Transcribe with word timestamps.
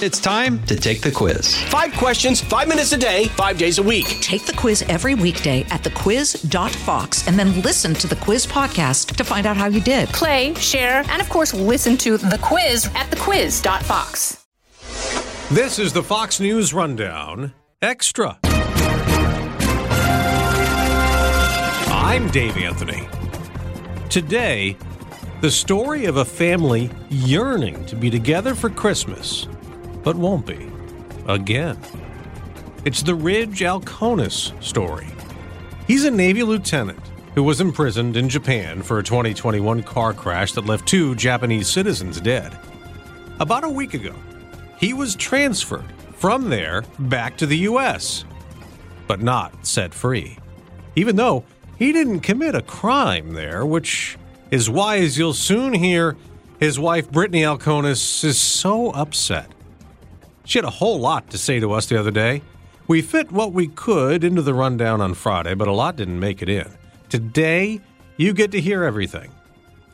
It's 0.00 0.20
time 0.20 0.62
to 0.66 0.76
take 0.76 1.00
the 1.00 1.10
quiz. 1.10 1.60
Five 1.64 1.92
questions, 1.94 2.40
five 2.40 2.68
minutes 2.68 2.92
a 2.92 2.96
day, 2.96 3.24
five 3.30 3.58
days 3.58 3.78
a 3.78 3.82
week. 3.82 4.06
Take 4.20 4.46
the 4.46 4.52
quiz 4.52 4.82
every 4.82 5.16
weekday 5.16 5.62
at 5.70 5.82
thequiz.fox 5.82 7.26
and 7.26 7.36
then 7.36 7.60
listen 7.62 7.94
to 7.94 8.06
the 8.06 8.14
quiz 8.14 8.46
podcast 8.46 9.16
to 9.16 9.24
find 9.24 9.44
out 9.44 9.56
how 9.56 9.66
you 9.66 9.80
did. 9.80 10.08
Play, 10.10 10.54
share, 10.54 11.02
and 11.08 11.20
of 11.20 11.28
course, 11.28 11.52
listen 11.52 11.96
to 11.96 12.16
the 12.16 12.38
quiz 12.40 12.86
at 12.94 13.10
thequiz.fox. 13.10 14.46
This 15.50 15.80
is 15.80 15.92
the 15.92 16.04
Fox 16.04 16.38
News 16.38 16.72
Rundown 16.72 17.52
Extra. 17.82 18.38
I'm 21.90 22.30
Dave 22.30 22.56
Anthony. 22.56 23.08
Today, 24.10 24.76
the 25.40 25.50
story 25.50 26.04
of 26.04 26.18
a 26.18 26.24
family 26.24 26.88
yearning 27.08 27.84
to 27.86 27.96
be 27.96 28.10
together 28.10 28.54
for 28.54 28.70
Christmas 28.70 29.48
but 30.02 30.16
won't 30.16 30.46
be. 30.46 30.70
Again. 31.26 31.78
It's 32.84 33.02
the 33.02 33.14
Ridge 33.14 33.60
Alkonis 33.60 34.52
story. 34.62 35.08
He's 35.86 36.04
a 36.04 36.10
Navy 36.10 36.42
lieutenant 36.42 37.00
who 37.34 37.42
was 37.42 37.60
imprisoned 37.60 38.16
in 38.16 38.28
Japan 38.28 38.82
for 38.82 38.98
a 38.98 39.02
2021 39.02 39.82
car 39.82 40.12
crash 40.12 40.52
that 40.52 40.66
left 40.66 40.86
two 40.86 41.14
Japanese 41.14 41.68
citizens 41.68 42.20
dead. 42.20 42.58
About 43.40 43.64
a 43.64 43.68
week 43.68 43.94
ago, 43.94 44.14
he 44.78 44.92
was 44.92 45.14
transferred 45.14 45.92
from 46.14 46.50
there 46.50 46.82
back 46.98 47.36
to 47.36 47.46
the 47.46 47.58
U.S., 47.58 48.24
but 49.06 49.22
not 49.22 49.66
set 49.66 49.94
free, 49.94 50.36
even 50.96 51.16
though 51.16 51.44
he 51.78 51.92
didn't 51.92 52.20
commit 52.20 52.54
a 52.54 52.62
crime 52.62 53.32
there, 53.32 53.64
which 53.64 54.18
is 54.50 54.68
why, 54.68 54.98
as 54.98 55.16
you'll 55.16 55.32
soon 55.32 55.72
hear, 55.72 56.16
his 56.58 56.78
wife 56.78 57.10
Brittany 57.10 57.42
Alkonis 57.42 58.24
is 58.24 58.38
so 58.38 58.90
upset. 58.90 59.50
She 60.48 60.56
had 60.56 60.64
a 60.64 60.70
whole 60.70 60.98
lot 60.98 61.28
to 61.28 61.36
say 61.36 61.60
to 61.60 61.74
us 61.74 61.84
the 61.84 62.00
other 62.00 62.10
day. 62.10 62.40
We 62.86 63.02
fit 63.02 63.30
what 63.30 63.52
we 63.52 63.68
could 63.68 64.24
into 64.24 64.40
the 64.40 64.54
rundown 64.54 65.02
on 65.02 65.12
Friday, 65.12 65.52
but 65.52 65.68
a 65.68 65.72
lot 65.72 65.96
didn't 65.96 66.18
make 66.18 66.40
it 66.40 66.48
in. 66.48 66.66
Today, 67.10 67.82
you 68.16 68.32
get 68.32 68.52
to 68.52 68.60
hear 68.60 68.82
everything. 68.82 69.30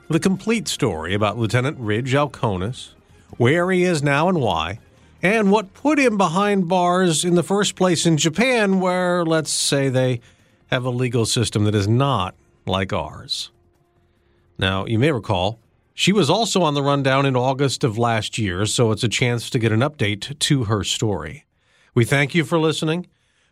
The 0.09 0.20
complete 0.20 0.69
story 0.69 1.12
about 1.12 1.37
Lieutenant 1.37 1.77
Ridge 1.81 2.12
Alkonis, 2.15 2.91
where 3.37 3.69
he 3.73 3.83
is 3.83 4.01
now 4.01 4.28
and 4.28 4.41
why, 4.41 4.78
and 5.20 5.51
what 5.51 5.75
put 5.75 5.98
him 5.98 6.17
behind 6.17 6.69
bars 6.69 7.25
in 7.25 7.34
the 7.34 7.43
first 7.43 7.75
place 7.75 8.06
in 8.06 8.17
Japan, 8.17 8.78
where, 8.78 9.25
let's 9.25 9.50
say, 9.50 9.89
they 9.89 10.21
have 10.69 10.84
a 10.84 10.91
legal 10.91 11.27
system 11.27 11.65
that 11.65 11.75
is 11.75 11.89
not 11.89 12.37
like 12.65 12.93
ours. 12.93 13.50
Now, 14.56 14.87
you 14.87 15.00
may 15.00 15.11
recall 15.11 15.59
she 15.95 16.12
was 16.12 16.28
also 16.28 16.62
on 16.62 16.75
the 16.75 16.83
rundown 16.83 17.25
in 17.25 17.37
August 17.37 17.84
of 17.84 17.97
last 17.97 18.37
year, 18.37 18.67
so 18.67 18.91
it's 18.91 19.05
a 19.05 19.09
chance 19.09 19.48
to 19.50 19.61
get 19.61 19.73
an 19.73 19.81
update 19.81 20.37
to 20.41 20.64
her 20.64 20.83
story. 20.83 21.47
We 21.95 22.05
thank 22.05 22.34
you 22.34 22.45
for 22.45 22.59
listening. 22.59 23.06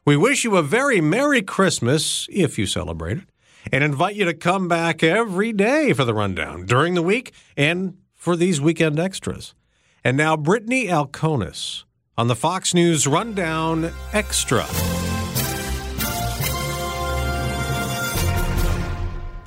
We 0.04 0.16
wish 0.16 0.42
you 0.42 0.56
a 0.56 0.62
very 0.62 1.00
Merry 1.00 1.42
Christmas, 1.42 2.26
if 2.30 2.58
you 2.58 2.66
celebrate 2.66 3.18
it, 3.18 3.24
and 3.72 3.84
invite 3.84 4.16
you 4.16 4.24
to 4.24 4.34
come 4.34 4.66
back 4.66 5.04
every 5.04 5.52
day 5.52 5.92
for 5.92 6.04
the 6.04 6.14
rundown 6.14 6.66
during 6.66 6.94
the 6.94 7.02
week 7.02 7.32
and 7.56 7.96
for 8.16 8.34
these 8.34 8.60
weekend 8.60 8.98
extras. 8.98 9.54
And 10.02 10.16
now, 10.16 10.36
Brittany 10.36 10.88
Alkonis 10.88 11.84
on 12.18 12.26
the 12.26 12.36
Fox 12.36 12.74
News 12.74 13.06
Rundown 13.06 13.92
Extra. 14.12 14.66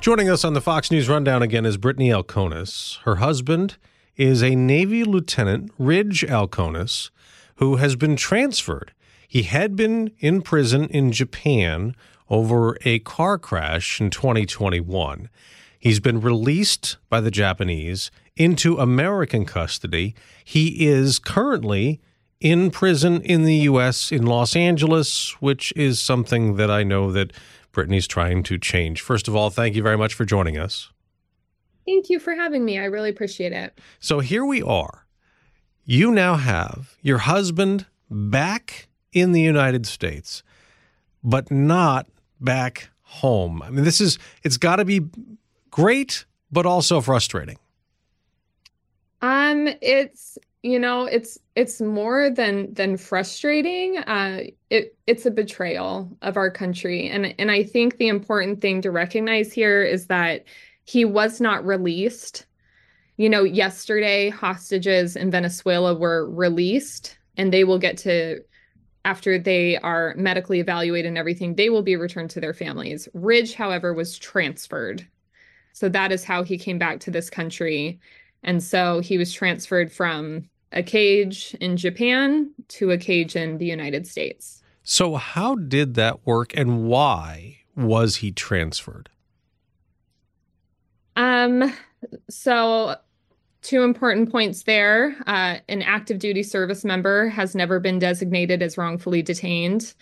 Joining 0.06 0.30
us 0.30 0.44
on 0.44 0.54
the 0.54 0.60
Fox 0.60 0.92
News 0.92 1.08
Rundown 1.08 1.42
again 1.42 1.66
is 1.66 1.78
Brittany 1.78 2.10
Alkonis. 2.10 2.98
Her 2.98 3.16
husband 3.16 3.76
is 4.16 4.40
a 4.40 4.54
Navy 4.54 5.02
Lieutenant, 5.02 5.72
Ridge 5.80 6.24
Alkonis, 6.28 7.10
who 7.56 7.74
has 7.78 7.96
been 7.96 8.14
transferred. 8.14 8.92
He 9.26 9.42
had 9.42 9.74
been 9.74 10.12
in 10.20 10.42
prison 10.42 10.84
in 10.90 11.10
Japan 11.10 11.96
over 12.30 12.78
a 12.84 13.00
car 13.00 13.36
crash 13.36 14.00
in 14.00 14.10
2021. 14.10 15.28
He's 15.76 15.98
been 15.98 16.20
released 16.20 16.98
by 17.08 17.20
the 17.20 17.32
Japanese 17.32 18.12
into 18.36 18.78
American 18.78 19.44
custody. 19.44 20.14
He 20.44 20.86
is 20.86 21.18
currently 21.18 22.00
in 22.40 22.70
prison 22.70 23.22
in 23.22 23.42
the 23.42 23.56
U.S. 23.56 24.12
in 24.12 24.24
Los 24.24 24.54
Angeles, 24.54 25.30
which 25.40 25.72
is 25.74 25.98
something 25.98 26.54
that 26.58 26.70
I 26.70 26.84
know 26.84 27.10
that 27.10 27.32
Brittany's 27.76 28.06
trying 28.08 28.42
to 28.44 28.56
change. 28.56 29.02
First 29.02 29.28
of 29.28 29.36
all, 29.36 29.50
thank 29.50 29.76
you 29.76 29.82
very 29.82 29.98
much 29.98 30.14
for 30.14 30.24
joining 30.24 30.56
us. 30.56 30.90
Thank 31.84 32.08
you 32.08 32.18
for 32.18 32.34
having 32.34 32.64
me. 32.64 32.78
I 32.78 32.86
really 32.86 33.10
appreciate 33.10 33.52
it. 33.52 33.78
So 34.00 34.20
here 34.20 34.46
we 34.46 34.62
are. 34.62 35.06
You 35.84 36.10
now 36.10 36.36
have 36.36 36.96
your 37.02 37.18
husband 37.18 37.84
back 38.10 38.88
in 39.12 39.32
the 39.32 39.42
United 39.42 39.86
States, 39.86 40.42
but 41.22 41.50
not 41.50 42.06
back 42.40 42.88
home. 43.02 43.60
I 43.62 43.68
mean, 43.68 43.84
this 43.84 44.00
is, 44.00 44.18
it's 44.42 44.56
got 44.56 44.76
to 44.76 44.86
be 44.86 45.02
great, 45.70 46.24
but 46.50 46.64
also 46.64 47.02
frustrating. 47.02 47.58
Um, 49.20 49.68
it's 49.82 50.38
you 50.62 50.78
know 50.80 51.04
it's 51.04 51.38
it's 51.54 51.80
more 51.80 52.28
than 52.28 52.74
than 52.74 52.96
frustrating 52.96 53.98
uh 53.98 54.40
it 54.70 54.96
it's 55.06 55.26
a 55.26 55.30
betrayal 55.30 56.10
of 56.22 56.36
our 56.36 56.50
country. 56.50 57.08
And 57.08 57.34
and 57.38 57.50
i 57.50 57.62
think 57.62 57.96
the 57.96 58.08
important 58.08 58.60
thing 58.60 58.82
to 58.82 58.90
recognize 58.90 59.52
here 59.52 59.82
is 59.82 60.06
that 60.06 60.44
he 60.84 61.04
was 61.04 61.40
not 61.40 61.64
released. 61.64 62.46
You 63.16 63.28
know 63.30 63.44
yesterday 63.44 64.28
hostages 64.28 65.16
in 65.16 65.30
venezuela 65.30 65.94
were 65.94 66.28
released 66.30 67.18
and 67.36 67.52
they 67.52 67.64
will 67.64 67.78
get 67.78 67.96
to 67.98 68.40
after 69.04 69.38
they 69.38 69.78
are 69.78 70.14
medically 70.16 70.58
evaluated 70.58 71.06
and 71.06 71.16
everything 71.16 71.54
they 71.54 71.70
will 71.70 71.82
be 71.82 71.94
returned 71.94 72.28
to 72.30 72.40
their 72.40 72.52
families. 72.52 73.08
Ridge 73.14 73.54
however 73.54 73.94
was 73.94 74.18
transferred. 74.18 75.06
So 75.72 75.88
that 75.90 76.10
is 76.10 76.24
how 76.24 76.42
he 76.42 76.58
came 76.58 76.78
back 76.78 76.98
to 77.00 77.10
this 77.12 77.30
country. 77.30 78.00
And 78.42 78.60
so 78.62 78.98
he 78.98 79.16
was 79.16 79.32
transferred 79.32 79.92
from 79.92 80.48
a 80.72 80.82
cage 80.82 81.56
in 81.60 81.76
Japan 81.76 82.50
to 82.68 82.90
a 82.90 82.98
cage 82.98 83.36
in 83.36 83.58
the 83.58 83.66
United 83.66 84.06
States. 84.06 84.62
So, 84.82 85.16
how 85.16 85.56
did 85.56 85.94
that 85.94 86.26
work 86.26 86.56
and 86.56 86.86
why 86.86 87.58
was 87.74 88.16
he 88.16 88.30
transferred? 88.30 89.10
Um, 91.16 91.72
so 92.28 92.96
two 93.62 93.82
important 93.82 94.30
points 94.30 94.62
there. 94.62 95.16
Uh, 95.26 95.58
an 95.68 95.82
active 95.82 96.18
duty 96.18 96.42
service 96.42 96.84
member 96.84 97.28
has 97.28 97.54
never 97.54 97.80
been 97.80 97.98
designated 97.98 98.62
as 98.62 98.78
wrongfully 98.78 99.22
detained, 99.22 99.94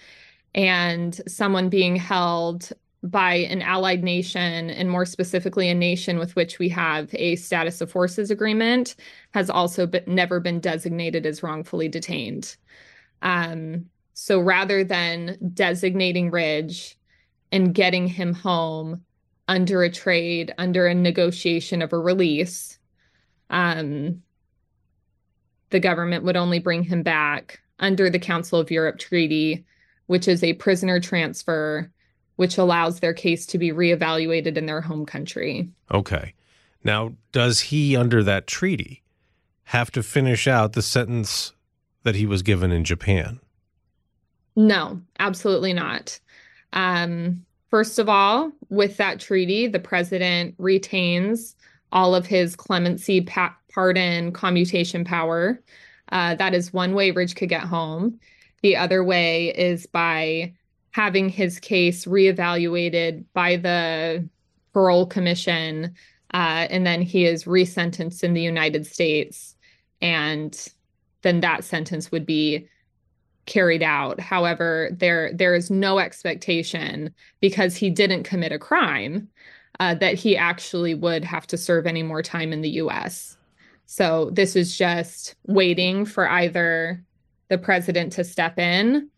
and 0.55 1.21
someone 1.27 1.69
being 1.69 1.97
held 1.97 2.73
by 3.05 3.35
an 3.35 3.61
allied 3.61 4.03
nation, 4.03 4.71
and 4.71 4.91
more 4.91 5.05
specifically, 5.05 5.69
a 5.69 5.75
nation 5.75 6.19
with 6.19 6.35
which 6.37 6.59
we 6.59 6.71
have 6.71 7.11
a 7.13 7.37
status 7.37 7.83
of 7.83 7.91
forces 7.91 8.31
agreement, 8.31 8.97
has 9.35 9.51
also 9.51 9.87
been, 9.87 10.05
never 10.07 10.41
been 10.41 10.59
designated 10.59 11.27
as 11.27 11.43
wrongfully 11.43 11.87
detained. 11.87 12.57
Um, 13.21 13.87
so 14.15 14.41
rather 14.41 14.85
than 14.85 15.37
designating 15.53 16.31
Ridge 16.31 16.97
and 17.53 17.75
getting 17.75 18.07
him 18.07 18.33
home 18.33 19.03
under 19.49 19.83
a 19.83 19.91
trade, 19.91 20.55
under 20.57 20.87
a 20.87 20.95
negotiation 20.95 21.83
of 21.83 21.93
a 21.93 21.99
release, 21.99 22.79
um, 23.51 24.23
the 25.69 25.81
government 25.81 26.25
would 26.25 26.37
only 26.37 26.59
bring 26.59 26.83
him 26.83 27.03
back 27.03 27.61
under 27.81 28.09
the 28.09 28.19
Council 28.19 28.59
of 28.59 28.71
Europe 28.71 28.99
Treaty, 28.99 29.67
which 30.07 30.27
is 30.27 30.43
a 30.43 30.55
prisoner 30.55 31.01
transfer 31.01 31.91
which 32.37 32.59
allows 32.59 33.01
their 33.01 33.15
case 33.15 33.47
to 33.47 33.59
be 33.59 33.71
reevaluated 33.71 34.57
in 34.57 34.67
their 34.67 34.81
home 34.81 35.07
country. 35.07 35.69
Okay. 35.93 36.35
Now, 36.83 37.15
does 37.33 37.61
he, 37.61 37.97
under 37.97 38.23
that 38.23 38.47
treaty, 38.47 39.03
have 39.65 39.91
to 39.93 40.03
finish 40.03 40.47
out 40.47 40.75
the 40.75 40.83
sentence 40.83 41.53
that 42.03 42.17
he 42.17 42.27
was 42.27 42.43
given 42.43 42.71
in 42.71 42.85
Japan? 42.85 43.41
No, 44.57 45.01
absolutely 45.19 45.73
not. 45.73 46.19
Um, 46.73 47.45
first 47.71 47.99
of 47.99 48.09
all, 48.09 48.53
with 48.69 48.97
that 48.99 49.21
treaty, 49.21 49.67
the 49.67 49.81
president 49.81 50.55
retains 50.59 51.57
all 51.93 52.15
of 52.15 52.27
his 52.27 52.55
clemency, 52.57 53.21
pa- 53.23 53.57
pardon, 53.73 54.33
commutation 54.33 55.05
power. 55.05 55.61
Uh, 56.13 56.35
that 56.35 56.55
is 56.55 56.73
one 56.73 56.95
way 56.95 57.11
Ridge 57.11 57.35
could 57.35 57.49
get 57.49 57.63
home. 57.63 58.19
The 58.63 58.77
other 58.77 59.03
way 59.03 59.49
is 59.49 59.87
by 59.87 60.53
having 60.95 61.29
his 61.29 61.59
case 61.59 62.05
reevaluated 62.05 63.25
by 63.33 63.57
the 63.57 64.29
parole 64.73 65.07
commission 65.07 65.95
uh, 66.33 66.67
and 66.71 66.87
then 66.87 67.03
he 67.03 67.25
is 67.25 67.45
resentenced 67.45 68.23
in 68.23 68.33
the 68.33 68.43
united 68.43 68.87
states 68.87 69.57
and 70.01 70.69
then 71.23 71.41
that 71.41 71.65
sentence 71.65 72.13
would 72.13 72.27
be 72.27 72.69
carried 73.47 73.83
out. 73.83 74.21
However 74.21 74.91
there 74.93 75.33
there 75.33 75.55
is 75.55 75.71
no 75.71 75.99
expectation 75.99 77.13
because 77.41 77.77
he 77.77 77.91
didn't 77.91 78.25
commit 78.25 78.53
a 78.53 78.59
crime 78.59 79.29
uh, 79.81 79.95
that 79.97 80.15
he 80.15 80.37
actually 80.37 80.95
would 80.95 81.25
have 81.25 81.47
to 81.49 81.59
serve 81.59 81.87
any 81.87 82.03
more 82.03 82.23
time 82.23 82.53
in 82.53 82.61
the 82.63 82.71
us 82.71 83.37
So 83.87 84.31
this 84.33 84.57
is 84.57 84.77
just 84.77 85.35
waiting 85.47 86.07
for 86.07 86.29
either 86.29 87.03
the 87.49 87.59
president 87.59 88.13
to 88.13 88.25
step 88.25 88.59
in 88.59 89.11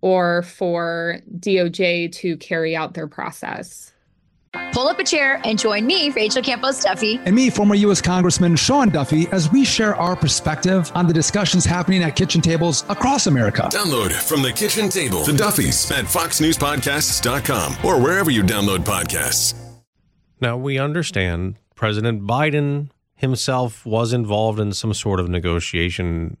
or 0.00 0.42
for 0.42 1.20
DOJ 1.38 2.12
to 2.12 2.36
carry 2.36 2.76
out 2.76 2.94
their 2.94 3.08
process. 3.08 3.92
Pull 4.72 4.88
up 4.88 4.98
a 4.98 5.04
chair 5.04 5.40
and 5.44 5.58
join 5.58 5.86
me, 5.86 6.10
Rachel 6.10 6.42
Campos 6.42 6.82
Duffy. 6.82 7.20
And 7.24 7.34
me, 7.34 7.50
former 7.50 7.74
U.S. 7.76 8.00
Congressman 8.00 8.56
Sean 8.56 8.88
Duffy, 8.88 9.28
as 9.28 9.50
we 9.50 9.64
share 9.64 9.94
our 9.96 10.16
perspective 10.16 10.90
on 10.94 11.06
the 11.06 11.12
discussions 11.12 11.64
happening 11.64 12.02
at 12.02 12.16
kitchen 12.16 12.40
tables 12.40 12.84
across 12.88 13.26
America. 13.26 13.68
Download 13.70 14.12
from 14.12 14.42
the 14.42 14.52
kitchen 14.52 14.88
table 14.88 15.24
the 15.24 15.32
Duffys 15.32 15.90
at 15.90 16.04
FoxNewsPodcasts.com 16.04 17.76
or 17.84 18.00
wherever 18.00 18.30
you 18.30 18.42
download 18.42 18.78
podcasts. 18.78 19.54
Now, 20.40 20.56
we 20.56 20.78
understand 20.78 21.56
President 21.74 22.22
Biden 22.22 22.90
himself 23.16 23.84
was 23.84 24.12
involved 24.12 24.60
in 24.60 24.72
some 24.72 24.94
sort 24.94 25.18
of 25.20 25.28
negotiation 25.28 26.36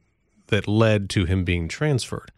that 0.46 0.68
led 0.68 1.10
to 1.10 1.24
him 1.24 1.44
being 1.44 1.68
transferred. 1.68 2.30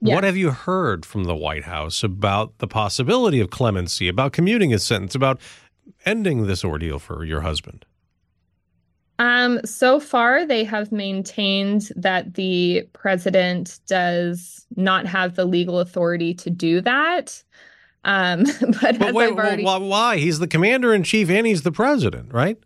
What 0.00 0.24
have 0.24 0.36
you 0.36 0.50
heard 0.50 1.04
from 1.04 1.24
the 1.24 1.36
White 1.36 1.64
House 1.64 2.02
about 2.02 2.58
the 2.58 2.66
possibility 2.66 3.40
of 3.40 3.50
clemency, 3.50 4.08
about 4.08 4.32
commuting 4.32 4.70
his 4.70 4.82
sentence, 4.84 5.14
about 5.14 5.40
ending 6.04 6.46
this 6.46 6.64
ordeal 6.64 6.98
for 6.98 7.24
your 7.24 7.42
husband? 7.42 7.84
Um, 9.18 9.60
so 9.66 10.00
far, 10.00 10.46
they 10.46 10.64
have 10.64 10.90
maintained 10.90 11.90
that 11.94 12.34
the 12.34 12.88
president 12.94 13.78
does 13.86 14.66
not 14.76 15.04
have 15.06 15.36
the 15.36 15.44
legal 15.44 15.78
authority 15.78 16.32
to 16.34 16.48
do 16.48 16.80
that. 16.80 17.42
Um, 18.04 18.44
but, 18.80 18.98
But 18.98 19.12
wait, 19.12 19.32
already, 19.32 19.64
why, 19.64 19.76
why? 19.76 20.16
He's 20.16 20.38
the 20.38 20.48
commander 20.48 20.94
in 20.94 21.02
chief 21.02 21.28
and 21.28 21.46
he's 21.46 21.62
the 21.62 21.72
president, 21.72 22.32
right? 22.32 22.58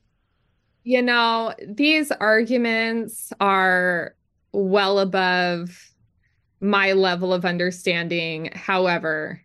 you 0.84 1.00
know, 1.00 1.54
these 1.66 2.12
arguments 2.12 3.32
are 3.40 4.14
well 4.52 4.98
above 4.98 5.93
my 6.64 6.92
level 6.92 7.34
of 7.34 7.44
understanding. 7.44 8.48
However, 8.54 9.38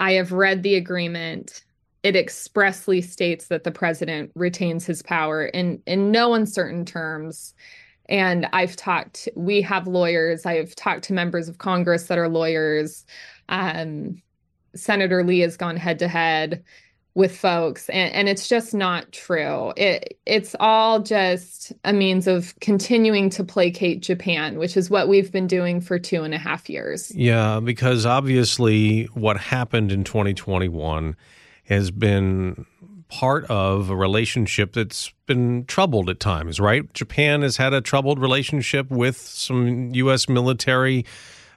I 0.00 0.12
have 0.12 0.32
read 0.32 0.62
the 0.62 0.74
agreement. 0.74 1.64
It 2.02 2.14
expressly 2.14 3.00
states 3.00 3.46
that 3.46 3.64
the 3.64 3.70
president 3.70 4.30
retains 4.34 4.84
his 4.84 5.02
power 5.02 5.46
in 5.46 5.82
in 5.86 6.10
no 6.10 6.34
uncertain 6.34 6.84
terms. 6.84 7.54
And 8.10 8.46
I've 8.52 8.76
talked, 8.76 9.28
we 9.34 9.62
have 9.62 9.86
lawyers, 9.86 10.44
I've 10.44 10.74
talked 10.74 11.04
to 11.04 11.14
members 11.14 11.48
of 11.48 11.56
Congress 11.56 12.08
that 12.08 12.18
are 12.18 12.28
lawyers. 12.28 13.06
Um, 13.48 14.20
Senator 14.74 15.24
Lee 15.24 15.38
has 15.40 15.56
gone 15.56 15.76
head 15.76 15.98
to 16.00 16.08
head 16.08 16.62
with 17.14 17.36
folks 17.36 17.88
and, 17.90 18.12
and 18.14 18.28
it's 18.28 18.48
just 18.48 18.72
not 18.74 19.10
true 19.12 19.72
it 19.76 20.18
it's 20.24 20.56
all 20.60 21.00
just 21.00 21.72
a 21.84 21.92
means 21.92 22.26
of 22.26 22.58
continuing 22.60 23.28
to 23.28 23.44
placate 23.44 24.00
japan 24.00 24.58
which 24.58 24.76
is 24.76 24.88
what 24.88 25.08
we've 25.08 25.30
been 25.30 25.46
doing 25.46 25.80
for 25.80 25.98
two 25.98 26.22
and 26.22 26.34
a 26.34 26.38
half 26.38 26.70
years 26.70 27.12
Yeah, 27.14 27.60
because 27.60 28.06
obviously 28.06 29.04
what 29.14 29.36
happened 29.36 29.92
in 29.92 30.04
2021 30.04 31.16
has 31.64 31.90
been 31.90 32.66
part 33.08 33.44
of 33.50 33.90
a 33.90 33.96
relationship 33.96 34.72
that's 34.72 35.12
been 35.26 35.64
troubled 35.66 36.08
at 36.08 36.18
times, 36.18 36.58
right? 36.58 36.90
Japan 36.94 37.42
has 37.42 37.58
had 37.58 37.74
a 37.74 37.80
troubled 37.80 38.18
relationship 38.18 38.90
with 38.90 39.18
some 39.18 39.94
U.S. 39.94 40.28
military, 40.28 41.04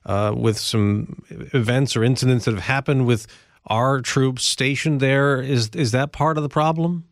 uh, 0.06 0.34
with 0.36 0.58
some 0.58 1.24
events 1.30 1.96
or 1.96 2.04
incidents 2.04 2.46
that 2.46 2.54
have 2.54 2.64
happened 2.64 3.08
with 3.08 3.26
our 3.68 4.02
troops 4.02 4.44
stationed 4.44 5.00
there. 5.00 5.42
Is 5.42 5.70
is 5.70 5.92
that 5.92 6.12
part 6.12 6.38
of 6.38 6.44
the 6.44 6.50
problem? 6.50 7.06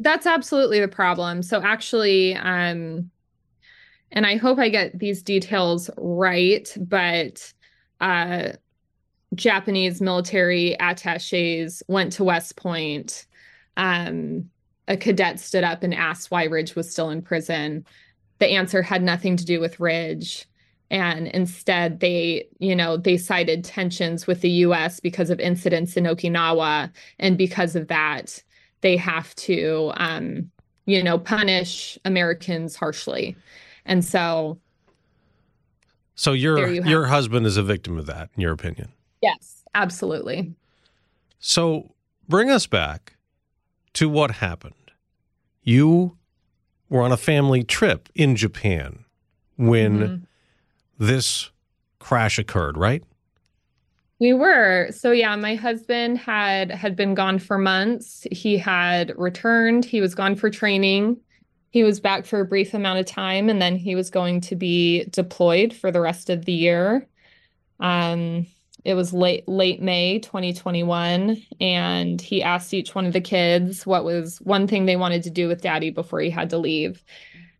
that's 0.00 0.26
absolutely 0.26 0.80
the 0.80 0.88
problem 0.88 1.42
so 1.42 1.60
actually 1.62 2.34
um 2.36 3.10
and 4.12 4.26
i 4.26 4.36
hope 4.36 4.58
i 4.58 4.68
get 4.68 4.98
these 4.98 5.22
details 5.22 5.90
right 5.98 6.76
but 6.80 7.52
uh 8.00 8.48
japanese 9.34 10.00
military 10.00 10.74
attaches 10.80 11.82
went 11.86 12.12
to 12.12 12.24
west 12.24 12.56
point 12.56 13.26
um 13.76 14.48
a 14.88 14.96
cadet 14.96 15.38
stood 15.38 15.64
up 15.64 15.82
and 15.82 15.94
asked 15.94 16.30
why 16.30 16.44
ridge 16.44 16.74
was 16.74 16.90
still 16.90 17.10
in 17.10 17.20
prison 17.20 17.84
the 18.38 18.48
answer 18.48 18.80
had 18.82 19.02
nothing 19.02 19.36
to 19.36 19.44
do 19.44 19.60
with 19.60 19.78
ridge 19.78 20.46
and 20.90 21.28
instead 21.28 22.00
they 22.00 22.46
you 22.58 22.74
know 22.74 22.96
they 22.96 23.16
cited 23.16 23.64
tensions 23.64 24.26
with 24.26 24.40
the 24.40 24.50
us 24.50 25.00
because 25.00 25.30
of 25.30 25.38
incidents 25.40 25.96
in 25.96 26.04
okinawa 26.04 26.90
and 27.18 27.38
because 27.38 27.76
of 27.76 27.88
that 27.88 28.42
they 28.80 28.96
have 28.96 29.34
to 29.36 29.92
um 29.96 30.50
you 30.86 31.02
know 31.02 31.18
punish 31.18 31.98
americans 32.04 32.74
harshly 32.76 33.36
and 33.86 34.04
so 34.04 34.58
So 36.14 36.32
your 36.32 36.68
you 36.68 36.82
your 36.84 37.06
husband 37.06 37.46
is 37.46 37.56
a 37.56 37.62
victim 37.62 37.96
of 37.98 38.06
that, 38.06 38.28
in 38.36 38.42
your 38.42 38.52
opinion. 38.52 38.92
yes 39.22 39.64
absolutely 39.74 40.52
So 41.38 41.94
bring 42.28 42.50
us 42.50 42.66
back 42.66 43.16
to 43.94 44.08
what 44.08 44.30
happened. 44.32 44.74
You 45.62 46.18
were 46.90 47.02
on 47.02 47.12
a 47.12 47.16
family 47.16 47.62
trip 47.64 48.08
in 48.14 48.36
Japan 48.36 49.04
when 49.56 49.98
Mhm. 50.00 50.22
This 51.00 51.50
crash 51.98 52.38
occurred, 52.38 52.76
right? 52.76 53.02
We 54.20 54.34
were. 54.34 54.90
So 54.92 55.12
yeah, 55.12 55.34
my 55.34 55.54
husband 55.54 56.18
had 56.18 56.70
had 56.70 56.94
been 56.94 57.14
gone 57.14 57.38
for 57.38 57.56
months. 57.56 58.26
He 58.30 58.58
had 58.58 59.14
returned. 59.16 59.84
He 59.86 60.02
was 60.02 60.14
gone 60.14 60.36
for 60.36 60.50
training. 60.50 61.16
He 61.70 61.82
was 61.82 62.00
back 62.00 62.26
for 62.26 62.40
a 62.40 62.44
brief 62.44 62.74
amount 62.74 62.98
of 62.98 63.06
time 63.06 63.48
and 63.48 63.62
then 63.62 63.76
he 63.76 63.94
was 63.94 64.10
going 64.10 64.42
to 64.42 64.56
be 64.56 65.04
deployed 65.06 65.72
for 65.72 65.90
the 65.90 66.00
rest 66.00 66.28
of 66.28 66.44
the 66.44 66.52
year. 66.52 67.08
Um 67.80 68.46
it 68.84 68.94
was 68.94 69.12
late 69.12 69.48
late 69.48 69.80
May 69.80 70.18
2021 70.18 71.42
and 71.60 72.20
he 72.20 72.42
asked 72.42 72.74
each 72.74 72.94
one 72.94 73.06
of 73.06 73.12
the 73.12 73.20
kids 73.20 73.86
what 73.86 74.04
was 74.04 74.38
one 74.38 74.66
thing 74.66 74.84
they 74.84 74.96
wanted 74.96 75.22
to 75.22 75.30
do 75.30 75.48
with 75.48 75.62
daddy 75.62 75.90
before 75.90 76.20
he 76.20 76.30
had 76.30 76.50
to 76.50 76.58
leave. 76.58 77.02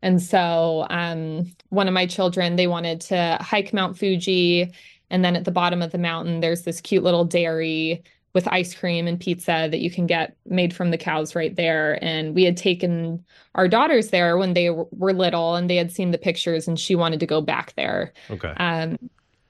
And 0.02 0.23
so 0.23 0.87
um 0.91 1.52
one 1.69 1.88
of 1.88 1.94
my 1.94 2.06
children 2.06 2.56
they 2.56 2.67
wanted 2.67 3.00
to 3.02 3.38
hike 3.41 3.73
Mount 3.73 3.99
Fuji 3.99 4.73
and 5.11 5.25
then 5.25 5.37
at 5.37 5.44
the 5.44 5.50
bottom 5.50 5.82
of 5.82 5.93
the 5.93 5.99
mountain, 5.99 6.41
there's 6.41 6.62
this 6.62 6.81
cute 6.81 7.02
little 7.02 7.25
dairy 7.25 8.02
with 8.32 8.47
ice 8.47 8.75
cream 8.75 9.08
and 9.08 9.19
pizza 9.19 9.67
that 9.69 9.81
you 9.81 9.91
can 9.91 10.06
get 10.06 10.37
made 10.47 10.73
from 10.73 10.93
the 10.93 10.99
cows 10.99 11.35
right 11.35 11.56
there. 11.56 12.02
And 12.02 12.32
we 12.32 12.44
had 12.44 12.56
taken 12.56 13.25
our 13.56 13.67
daughters 13.67 14.11
there 14.11 14.38
when 14.38 14.55
they 14.55 14.70
were 14.70 15.12
little 15.12 15.56
and 15.56 15.69
they 15.69 15.76
had 15.76 15.91
seen 15.91 16.12
the 16.12 16.19
pictures 16.19 16.69
and 16.69 16.79
she 16.79 16.94
wanted 16.94 17.19
to 17.20 17.26
go 17.26 17.41
back 17.41 17.75
there. 17.75 18.12
Okay. 18.31 18.52
Um, 18.56 18.99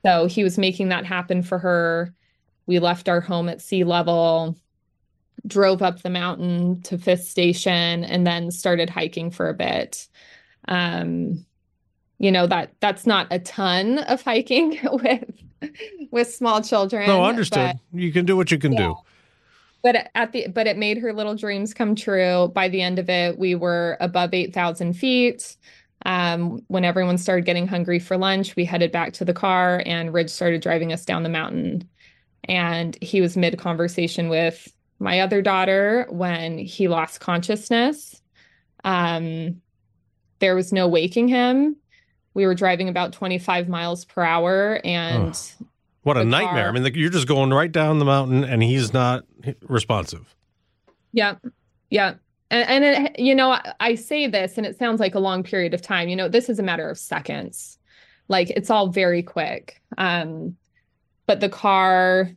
so 0.02 0.24
he 0.26 0.42
was 0.42 0.56
making 0.56 0.88
that 0.88 1.04
happen 1.04 1.42
for 1.42 1.58
her. 1.58 2.14
We 2.64 2.78
left 2.78 3.08
our 3.08 3.20
home 3.20 3.50
at 3.50 3.60
sea 3.60 3.84
level, 3.84 4.56
drove 5.46 5.82
up 5.82 6.00
the 6.00 6.08
mountain 6.08 6.80
to 6.82 6.96
Fifth 6.96 7.24
Station, 7.24 8.04
and 8.04 8.26
then 8.26 8.50
started 8.50 8.88
hiking 8.88 9.30
for 9.30 9.50
a 9.50 9.54
bit. 9.54 10.08
Um, 10.68 11.44
you 12.18 12.30
know 12.30 12.46
that 12.46 12.72
that's 12.80 13.06
not 13.06 13.26
a 13.30 13.38
ton 13.38 13.98
of 13.98 14.22
hiking 14.22 14.78
with 14.92 15.24
with 16.10 16.32
small 16.32 16.62
children. 16.62 17.06
no, 17.06 17.24
understood. 17.24 17.78
but- 17.92 18.00
you 18.00 18.12
can 18.12 18.24
do 18.26 18.36
what 18.36 18.50
you 18.50 18.58
can 18.58 18.74
do. 18.74 18.96
but 19.82 20.10
at 20.14 20.32
the 20.32 20.48
but 20.48 20.66
it 20.66 20.76
made 20.76 20.98
her 20.98 21.12
little 21.12 21.34
dreams 21.34 21.72
come 21.74 21.94
true 21.94 22.48
by 22.54 22.68
the 22.68 22.82
end 22.82 22.98
of 22.98 23.08
it 23.08 23.38
we 23.38 23.54
were 23.54 23.96
above 24.00 24.34
8000 24.34 24.92
feet 24.92 25.56
um, 26.06 26.62
when 26.68 26.84
everyone 26.84 27.18
started 27.18 27.44
getting 27.44 27.66
hungry 27.66 27.98
for 27.98 28.16
lunch 28.18 28.56
we 28.56 28.64
headed 28.64 28.92
back 28.92 29.12
to 29.14 29.24
the 29.24 29.32
car 29.34 29.82
and 29.86 30.12
ridge 30.12 30.30
started 30.30 30.60
driving 30.60 30.92
us 30.92 31.04
down 31.04 31.22
the 31.22 31.28
mountain 31.30 31.88
and 32.44 32.96
he 33.02 33.20
was 33.20 33.36
mid 33.36 33.58
conversation 33.58 34.28
with 34.28 34.70
my 34.98 35.20
other 35.20 35.40
daughter 35.40 36.06
when 36.10 36.58
he 36.58 36.88
lost 36.88 37.20
consciousness 37.20 38.20
um, 38.84 39.60
there 40.40 40.54
was 40.54 40.72
no 40.72 40.88
waking 40.88 41.28
him 41.28 41.76
we 42.34 42.46
were 42.46 42.54
driving 42.54 42.88
about 42.88 43.12
25 43.12 43.68
miles 43.68 44.04
per 44.04 44.22
hour 44.22 44.80
and 44.84 45.36
What 46.02 46.16
a 46.16 46.24
nightmare. 46.24 46.62
car. 46.62 46.68
I 46.68 46.72
mean, 46.72 46.84
like, 46.84 46.94
you're 46.94 47.10
just 47.10 47.26
going 47.26 47.50
right 47.50 47.70
down 47.70 47.98
the 47.98 48.04
mountain 48.04 48.44
and 48.44 48.62
he's 48.62 48.92
not 48.92 49.24
responsive. 49.62 50.34
Yeah. 51.12 51.34
Yeah. 51.90 52.14
And, 52.52 52.84
and 52.84 53.06
it, 53.08 53.18
you 53.18 53.34
know, 53.34 53.50
I, 53.50 53.74
I 53.80 53.94
say 53.96 54.28
this 54.28 54.56
and 54.56 54.64
it 54.64 54.78
sounds 54.78 55.00
like 55.00 55.16
a 55.16 55.18
long 55.20 55.42
period 55.42 55.74
of 55.74 55.82
time. 55.82 56.08
You 56.08 56.14
know, 56.16 56.28
this 56.28 56.48
is 56.48 56.60
a 56.60 56.62
matter 56.62 56.88
of 56.88 56.98
seconds. 56.98 57.78
Like 58.28 58.50
it's 58.50 58.70
all 58.70 58.86
very 58.88 59.24
quick. 59.24 59.82
Um, 59.98 60.56
but 61.26 61.40
the 61.40 61.48
car 61.48 62.30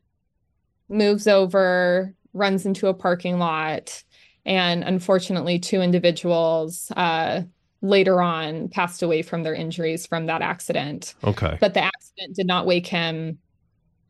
moves 0.89 1.27
over, 1.27 2.13
runs 2.33 2.65
into 2.65 2.88
a 2.88 2.93
parking 2.95 3.38
lot, 3.38 4.03
and 4.45 4.83
unfortunately, 4.83 5.60
two 5.60 5.81
individuals 5.81 6.91
uh, 6.98 7.43
later 7.84 8.22
on 8.22 8.70
passed 8.70 9.04
away 9.04 9.22
from 9.22 9.44
their 9.44 9.54
injuries 9.54 10.08
from 10.08 10.25
that 10.25 10.42
accident. 10.42 11.13
Okay. 11.24 11.58
But 11.60 11.75
the 11.75 11.84
accident 11.84 12.36
did 12.36 12.48
not 12.48 12.66
wake 12.66 12.88
him. 12.88 13.38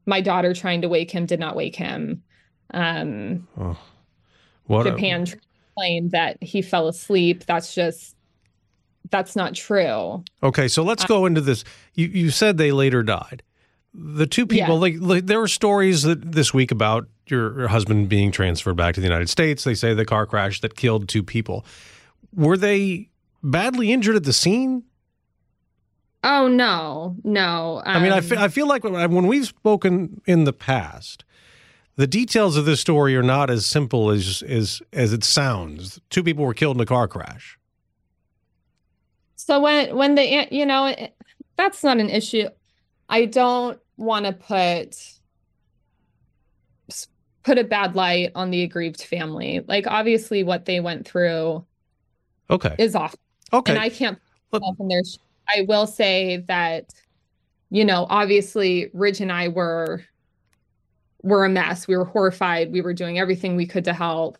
My 0.06 0.22
daughter 0.22 0.54
trying 0.54 0.84
to 0.84 0.90
wake 0.90 1.12
him 1.12 1.26
did 1.26 1.40
not 1.40 1.56
wake 1.56 1.76
him. 1.76 2.24
Um, 2.74 3.48
What 4.66 4.88
a- 4.88 4.92
Japan 4.92 5.26
claimed 5.76 6.12
that 6.12 6.42
he 6.42 6.62
fell 6.62 6.88
asleep. 6.88 7.46
That's 7.46 7.74
just 7.74 8.16
that's 9.10 9.36
not 9.36 9.54
true. 9.54 10.24
Okay, 10.42 10.68
so 10.68 10.84
let's 10.84 11.06
go 11.06 11.26
into 11.26 11.42
this. 11.42 11.64
You 11.96 12.08
you 12.08 12.30
said 12.30 12.58
they 12.58 12.72
later 12.72 13.04
died. 13.04 13.44
The 13.96 14.26
two 14.26 14.48
people, 14.48 14.80
like, 14.80 14.96
like 15.00 15.28
there 15.28 15.40
were 15.40 15.48
stories 15.48 16.02
that 16.02 16.32
this 16.32 16.52
week 16.52 16.72
about 16.72 17.08
your, 17.28 17.60
your 17.60 17.68
husband 17.68 18.10
being 18.10 18.32
transferred 18.32 18.76
back 18.76 18.96
to 18.96 19.02
the 19.02 19.06
United 19.06 19.30
States. 19.30 19.64
They 19.64 19.76
say 19.76 19.94
the 19.94 20.06
car 20.06 20.26
crash 20.26 20.62
that 20.62 20.76
killed 20.76 21.08
two 21.08 21.22
people. 21.22 21.64
Were 22.34 22.58
they 22.58 23.10
badly 23.44 23.92
injured 23.92 24.16
at 24.16 24.24
the 24.24 24.34
scene? 24.34 24.84
Oh 26.24 26.48
no, 26.48 27.18
no. 27.24 27.82
I 27.86 28.00
mean, 28.02 28.14
I 28.14 28.18
Um, 28.18 28.24
fe- 28.24 28.38
I 28.38 28.48
feel 28.48 28.68
like 28.68 28.84
when, 28.84 28.94
when 29.12 29.28
we've 29.28 29.46
spoken 29.46 30.22
in 30.26 30.46
the 30.46 30.54
past, 30.54 31.26
the 31.98 32.08
details 32.08 32.56
of 32.56 32.64
this 32.66 32.80
story 32.80 33.16
are 33.16 33.22
not 33.24 33.50
as 33.50 33.66
simple 33.66 34.10
as 34.10 34.42
as 34.44 34.82
as 34.94 35.12
it 35.12 35.24
sounds. 35.26 36.00
Two 36.10 36.24
people 36.24 36.46
were 36.46 36.54
killed 36.54 36.78
in 36.78 36.82
a 36.82 36.86
car 36.86 37.08
crash. 37.10 37.60
So 39.36 39.60
when 39.60 39.96
when 39.96 40.16
the 40.16 40.48
you 40.50 40.66
know 40.66 40.86
it- 40.86 41.14
that's 41.58 41.84
not 41.84 41.98
an 42.00 42.10
issue. 42.10 42.48
I 43.10 43.26
don't 43.26 43.78
want 43.98 44.26
to 44.26 44.32
put 44.34 44.96
put 47.44 47.60
a 47.60 47.64
bad 47.66 47.96
light 47.96 48.32
on 48.36 48.50
the 48.52 48.64
aggrieved 48.64 49.02
family. 49.04 49.64
Like 49.68 49.86
obviously 49.88 50.44
what 50.44 50.64
they 50.66 50.80
went 50.80 51.06
through 51.06 51.66
Okay. 52.50 52.76
is 52.80 52.96
awful. 52.96 53.20
Okay. 53.54 53.74
And 53.74 53.82
I 53.82 53.90
can't 53.90 54.20
put 54.52 54.62
myself 54.62 54.80
in 54.80 54.88
their 54.88 55.02
I 55.48 55.66
will 55.68 55.88
say 55.88 56.38
that 56.48 56.94
you 57.70 57.84
know, 57.84 58.06
obviously 58.12 58.92
Ridge 58.94 59.20
and 59.20 59.32
I 59.32 59.48
were 59.48 60.04
were 61.24 61.46
a 61.46 61.50
mess. 61.50 61.88
We 61.88 61.98
were 61.98 62.06
horrified. 62.06 62.72
We 62.72 62.82
were 62.82 62.94
doing 62.94 63.18
everything 63.18 63.56
we 63.56 63.66
could 63.66 63.86
to 63.86 63.94
help. 63.94 64.38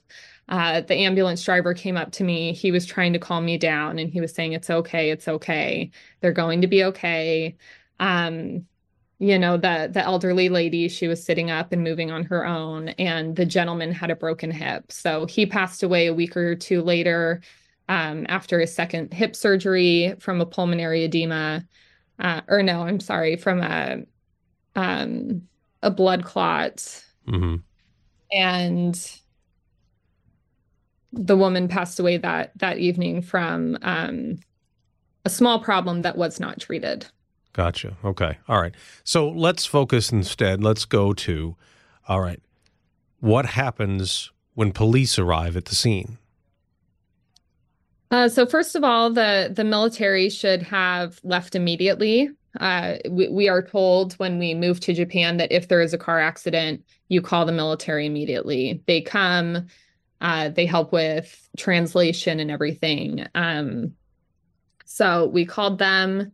Uh, 0.50 0.82
the 0.82 0.96
ambulance 0.96 1.44
driver 1.44 1.74
came 1.74 1.98
up 1.98 2.12
to 2.12 2.24
me. 2.24 2.54
He 2.54 2.72
was 2.72 2.86
trying 2.86 3.14
to 3.14 3.20
calm 3.20 3.46
me 3.46 3.58
down 3.58 3.98
and 3.98 4.10
he 4.12 4.22
was 4.22 4.34
saying, 4.34 4.54
It's 4.54 4.70
okay, 4.70 5.10
it's 5.10 5.28
okay. 5.28 5.90
They're 6.22 6.32
going 6.32 6.62
to 6.62 6.68
be 6.68 6.84
okay. 6.84 7.56
Um, 8.00 8.68
you 9.20 9.40
know, 9.40 9.58
the 9.58 9.90
the 9.92 10.04
elderly 10.04 10.50
lady, 10.50 10.88
she 10.88 11.08
was 11.08 11.24
sitting 11.24 11.50
up 11.50 11.72
and 11.72 11.84
moving 11.84 12.12
on 12.12 12.24
her 12.26 12.46
own, 12.46 12.90
and 12.90 13.36
the 13.36 13.46
gentleman 13.46 13.92
had 13.94 14.12
a 14.12 14.16
broken 14.16 14.52
hip. 14.52 14.92
So 14.92 15.26
he 15.26 15.46
passed 15.46 15.82
away 15.82 16.08
a 16.08 16.14
week 16.14 16.36
or 16.38 16.56
two 16.56 16.82
later 16.82 17.42
um, 17.90 18.26
after 18.30 18.60
a 18.60 18.68
second 18.68 19.14
hip 19.14 19.36
surgery 19.36 20.16
from 20.20 20.42
a 20.42 20.46
pulmonary 20.46 21.04
edema. 21.04 21.66
Uh, 22.20 22.42
or 22.48 22.62
no, 22.64 22.84
I'm 22.84 23.00
sorry, 23.00 23.36
from 23.36 23.62
a 23.62 24.04
um, 24.76 25.44
a 25.82 25.92
blood 25.92 26.24
clot 26.24 27.04
hmm 27.28 27.56
and 28.34 29.20
the 31.12 31.38
woman 31.38 31.68
passed 31.68 32.00
away 32.00 32.18
that 32.18 32.52
that 32.58 32.80
evening 32.80 33.22
from 33.22 33.78
um, 33.84 34.40
a 35.26 35.30
small 35.30 35.60
problem 35.60 36.02
that 36.02 36.18
was 36.18 36.40
not 36.40 36.60
treated. 36.60 37.06
Gotcha. 37.54 37.96
Okay. 38.04 38.40
All 38.48 38.60
right. 38.60 38.74
So 39.04 39.30
let's 39.30 39.66
focus 39.66 40.12
instead. 40.12 40.64
Let's 40.64 40.86
go 40.86 41.14
to, 41.14 41.56
all 42.08 42.20
right, 42.20 42.42
what 43.20 43.46
happens 43.46 44.32
when 44.56 44.72
police 44.72 45.20
arrive 45.20 45.56
at 45.56 45.66
the 45.66 45.76
scene? 45.76 46.18
Uh, 48.14 48.30
so 48.30 48.46
first 48.46 48.76
of 48.76 48.84
all, 48.84 49.12
the 49.12 49.52
the 49.56 49.64
military 49.64 50.30
should 50.30 50.62
have 50.62 51.20
left 51.24 51.56
immediately. 51.56 52.30
Uh, 52.60 52.98
we, 53.10 53.28
we 53.30 53.50
are 53.50 53.64
told 53.64 54.14
when 54.20 54.38
we 54.38 54.54
move 54.54 54.80
to 54.80 54.94
Japan 54.94 55.38
that 55.38 55.52
if 55.52 55.68
there 55.68 55.82
is 55.82 55.96
a 55.96 55.98
car 55.98 56.20
accident, 56.20 56.86
you 57.08 57.24
call 57.24 57.44
the 57.44 57.52
military 57.52 58.06
immediately. 58.06 58.84
They 58.86 59.02
come, 59.02 59.66
uh, 60.22 60.50
they 60.50 60.68
help 60.68 60.92
with 60.92 61.50
translation 61.58 62.40
and 62.40 62.52
everything. 62.52 63.26
Um, 63.34 63.96
so 64.86 65.26
we 65.26 65.44
called 65.44 65.80
them. 65.80 66.32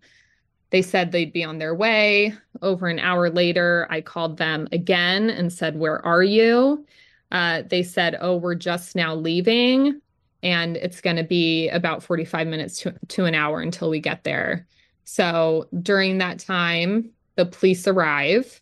They 0.71 0.81
said 0.81 1.13
they'd 1.13 1.31
be 1.31 1.45
on 1.45 1.59
their 1.59 1.73
way. 1.73 2.33
Over 2.61 2.87
an 2.87 2.99
hour 2.99 3.29
later, 3.29 3.87
I 3.89 4.01
called 4.01 4.35
them 4.35 4.67
again 4.73 5.29
and 5.29 5.53
said, 5.53 5.79
Where 5.79 6.05
are 6.05 6.23
you? 6.23 6.85
Uh, 7.31 7.61
they 7.69 7.83
said, 7.83 8.17
Oh, 8.19 8.35
we're 8.35 8.55
just 8.55 8.97
now 8.97 9.15
leaving 9.15 10.01
and 10.41 10.77
it's 10.77 11.01
going 11.01 11.17
to 11.17 11.23
be 11.23 11.69
about 11.69 12.03
45 12.03 12.47
minutes 12.47 12.79
to, 12.81 12.95
to 13.09 13.25
an 13.25 13.35
hour 13.35 13.61
until 13.61 13.89
we 13.89 13.99
get 13.99 14.23
there. 14.23 14.67
So 15.03 15.67
during 15.81 16.19
that 16.19 16.39
time, 16.39 17.09
the 17.35 17.45
police 17.45 17.87
arrive. 17.87 18.61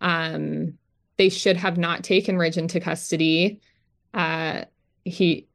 Um, 0.00 0.78
they 1.16 1.28
should 1.28 1.56
have 1.56 1.78
not 1.78 2.02
taken 2.02 2.38
Ridge 2.38 2.56
into 2.56 2.80
custody. 2.80 3.60
Uh, 4.14 4.64
he 5.04 5.46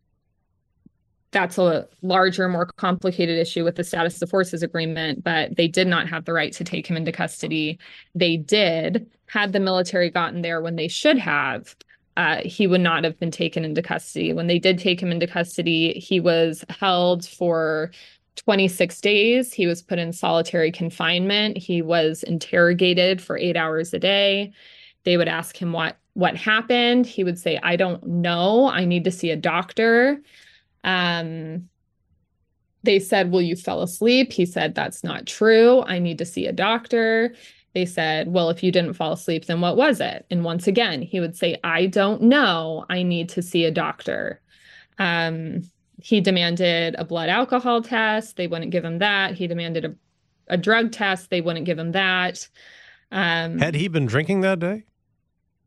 that's 1.31 1.57
a 1.57 1.87
larger, 2.01 2.47
more 2.47 2.65
complicated 2.65 3.37
issue 3.37 3.63
with 3.63 3.75
the 3.75 3.83
status 3.83 4.21
of 4.21 4.29
forces 4.29 4.63
agreement, 4.63 5.23
but 5.23 5.55
they 5.55 5.67
did 5.67 5.87
not 5.87 6.07
have 6.07 6.25
the 6.25 6.33
right 6.33 6.53
to 6.53 6.63
take 6.63 6.87
him 6.87 6.95
into 6.95 7.11
custody. 7.11 7.77
They 8.15 8.37
did, 8.37 9.09
had 9.27 9.53
the 9.53 9.59
military 9.59 10.09
gotten 10.09 10.41
there 10.41 10.61
when 10.61 10.77
they 10.77 10.87
should 10.87 11.17
have, 11.17 11.75
uh, 12.17 12.41
he 12.43 12.65
would 12.65 12.81
not 12.81 13.03
have 13.03 13.17
been 13.19 13.29
taken 13.29 13.63
into 13.63 13.81
custody. 13.81 14.33
When 14.33 14.47
they 14.47 14.57
did 14.57 14.79
take 14.79 14.99
him 14.99 15.11
into 15.11 15.27
custody, 15.27 15.93
he 15.93 16.19
was 16.19 16.65
held 16.67 17.25
for 17.27 17.91
26 18.37 18.99
days. 19.01 19.53
He 19.53 19.67
was 19.67 19.83
put 19.83 19.99
in 19.99 20.11
solitary 20.11 20.71
confinement. 20.71 21.57
He 21.57 21.83
was 21.83 22.23
interrogated 22.23 23.21
for 23.21 23.37
eight 23.37 23.55
hours 23.55 23.93
a 23.93 23.99
day. 23.99 24.51
They 25.03 25.15
would 25.15 25.27
ask 25.27 25.55
him 25.55 25.71
what 25.71 25.97
what 26.13 26.35
happened. 26.35 27.05
He 27.05 27.23
would 27.23 27.37
say, 27.37 27.59
"I 27.61 27.75
don't 27.75 28.05
know. 28.05 28.67
I 28.67 28.83
need 28.83 29.03
to 29.03 29.11
see 29.11 29.29
a 29.29 29.35
doctor." 29.35 30.19
Um, 30.83 31.69
they 32.81 32.97
said, 32.99 33.31
"Well, 33.31 33.43
you 33.43 33.55
fell 33.55 33.83
asleep." 33.83 34.33
He 34.33 34.45
said, 34.47 34.73
"That's 34.73 35.03
not 35.03 35.27
true. 35.27 35.83
I 35.83 35.99
need 35.99 36.17
to 36.17 36.25
see 36.25 36.47
a 36.47 36.51
doctor." 36.51 37.35
They 37.77 37.85
said, 37.85 38.33
Well, 38.33 38.49
if 38.49 38.63
you 38.63 38.71
didn't 38.71 38.95
fall 38.95 39.11
asleep, 39.11 39.45
then 39.45 39.61
what 39.61 39.77
was 39.77 40.01
it? 40.01 40.25
And 40.31 40.43
once 40.43 40.65
again, 40.65 40.99
he 41.03 41.19
would 41.19 41.37
say, 41.37 41.59
I 41.63 41.85
don't 41.85 42.23
know. 42.23 42.87
I 42.89 43.03
need 43.03 43.29
to 43.29 43.43
see 43.43 43.65
a 43.65 43.71
doctor. 43.71 44.41
Um, 44.97 45.61
he 46.01 46.19
demanded 46.19 46.95
a 46.97 47.05
blood 47.05 47.29
alcohol 47.29 47.83
test. 47.83 48.35
They 48.35 48.47
wouldn't 48.47 48.71
give 48.71 48.83
him 48.83 48.97
that. 48.97 49.35
He 49.35 49.45
demanded 49.45 49.85
a, 49.85 49.95
a 50.47 50.57
drug 50.57 50.91
test. 50.91 51.29
They 51.29 51.39
wouldn't 51.39 51.67
give 51.67 51.77
him 51.77 51.91
that. 51.91 52.47
Um, 53.11 53.59
Had 53.59 53.75
he 53.75 53.87
been 53.89 54.07
drinking 54.07 54.41
that 54.41 54.57
day? 54.57 54.83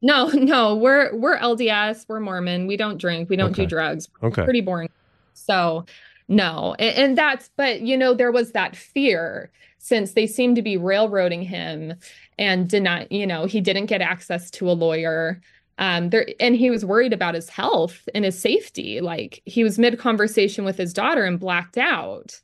no, 0.02 0.26
no, 0.34 0.74
we're 0.74 1.14
we're 1.14 1.38
LDS, 1.38 2.06
we're 2.08 2.18
Mormon. 2.18 2.66
We 2.66 2.76
don't 2.76 2.98
drink, 2.98 3.30
we 3.30 3.36
don't 3.36 3.52
Okay. 3.52 3.62
do 3.62 3.68
drugs. 3.68 4.08
Okay. 4.20 4.42
Pretty 4.42 4.62
boring. 4.62 4.90
So, 5.34 5.84
no. 6.30 6.74
And, 6.78 6.96
and 6.96 7.18
that's 7.18 7.50
but 7.56 7.82
you 7.82 7.96
know 7.96 8.14
there 8.14 8.32
was 8.32 8.52
that 8.52 8.76
fear 8.76 9.50
since 9.78 10.12
they 10.12 10.26
seemed 10.26 10.56
to 10.56 10.62
be 10.62 10.76
railroading 10.76 11.42
him 11.42 11.94
and 12.38 12.68
did 12.68 12.82
not, 12.82 13.10
you 13.10 13.26
know, 13.26 13.46
he 13.46 13.60
didn't 13.60 13.86
get 13.86 14.00
access 14.00 14.50
to 14.52 14.70
a 14.70 14.72
lawyer. 14.72 15.40
Um 15.78 16.10
there 16.10 16.26
and 16.38 16.56
he 16.56 16.70
was 16.70 16.84
worried 16.84 17.12
about 17.12 17.34
his 17.34 17.48
health 17.48 18.08
and 18.14 18.24
his 18.24 18.38
safety. 18.38 19.00
Like 19.00 19.42
he 19.44 19.64
was 19.64 19.78
mid 19.78 19.98
conversation 19.98 20.64
with 20.64 20.78
his 20.78 20.92
daughter 20.94 21.24
and 21.24 21.40
blacked 21.40 21.76
out. 21.76 22.40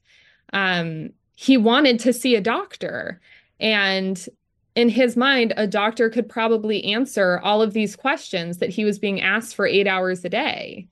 Um 0.52 1.11
he 1.37 1.57
wanted 1.57 2.00
to 2.00 2.12
see 2.12 2.35
a 2.35 2.40
doctor 2.40 3.21
and 3.61 4.28
in 4.75 4.90
his 4.90 5.16
mind, 5.16 5.55
a 5.57 5.66
doctor 5.66 6.11
could 6.11 6.28
probably 6.28 6.85
answer 6.85 7.40
all 7.43 7.62
of 7.62 7.73
these 7.73 7.97
questions 7.97 8.59
that 8.59 8.69
he 8.69 8.85
was 8.85 8.99
being 8.99 9.23
asked 9.23 9.55
for 9.55 9.66
eight 9.66 9.87
hours 9.87 10.23
a 10.23 10.28
day. 10.28 10.87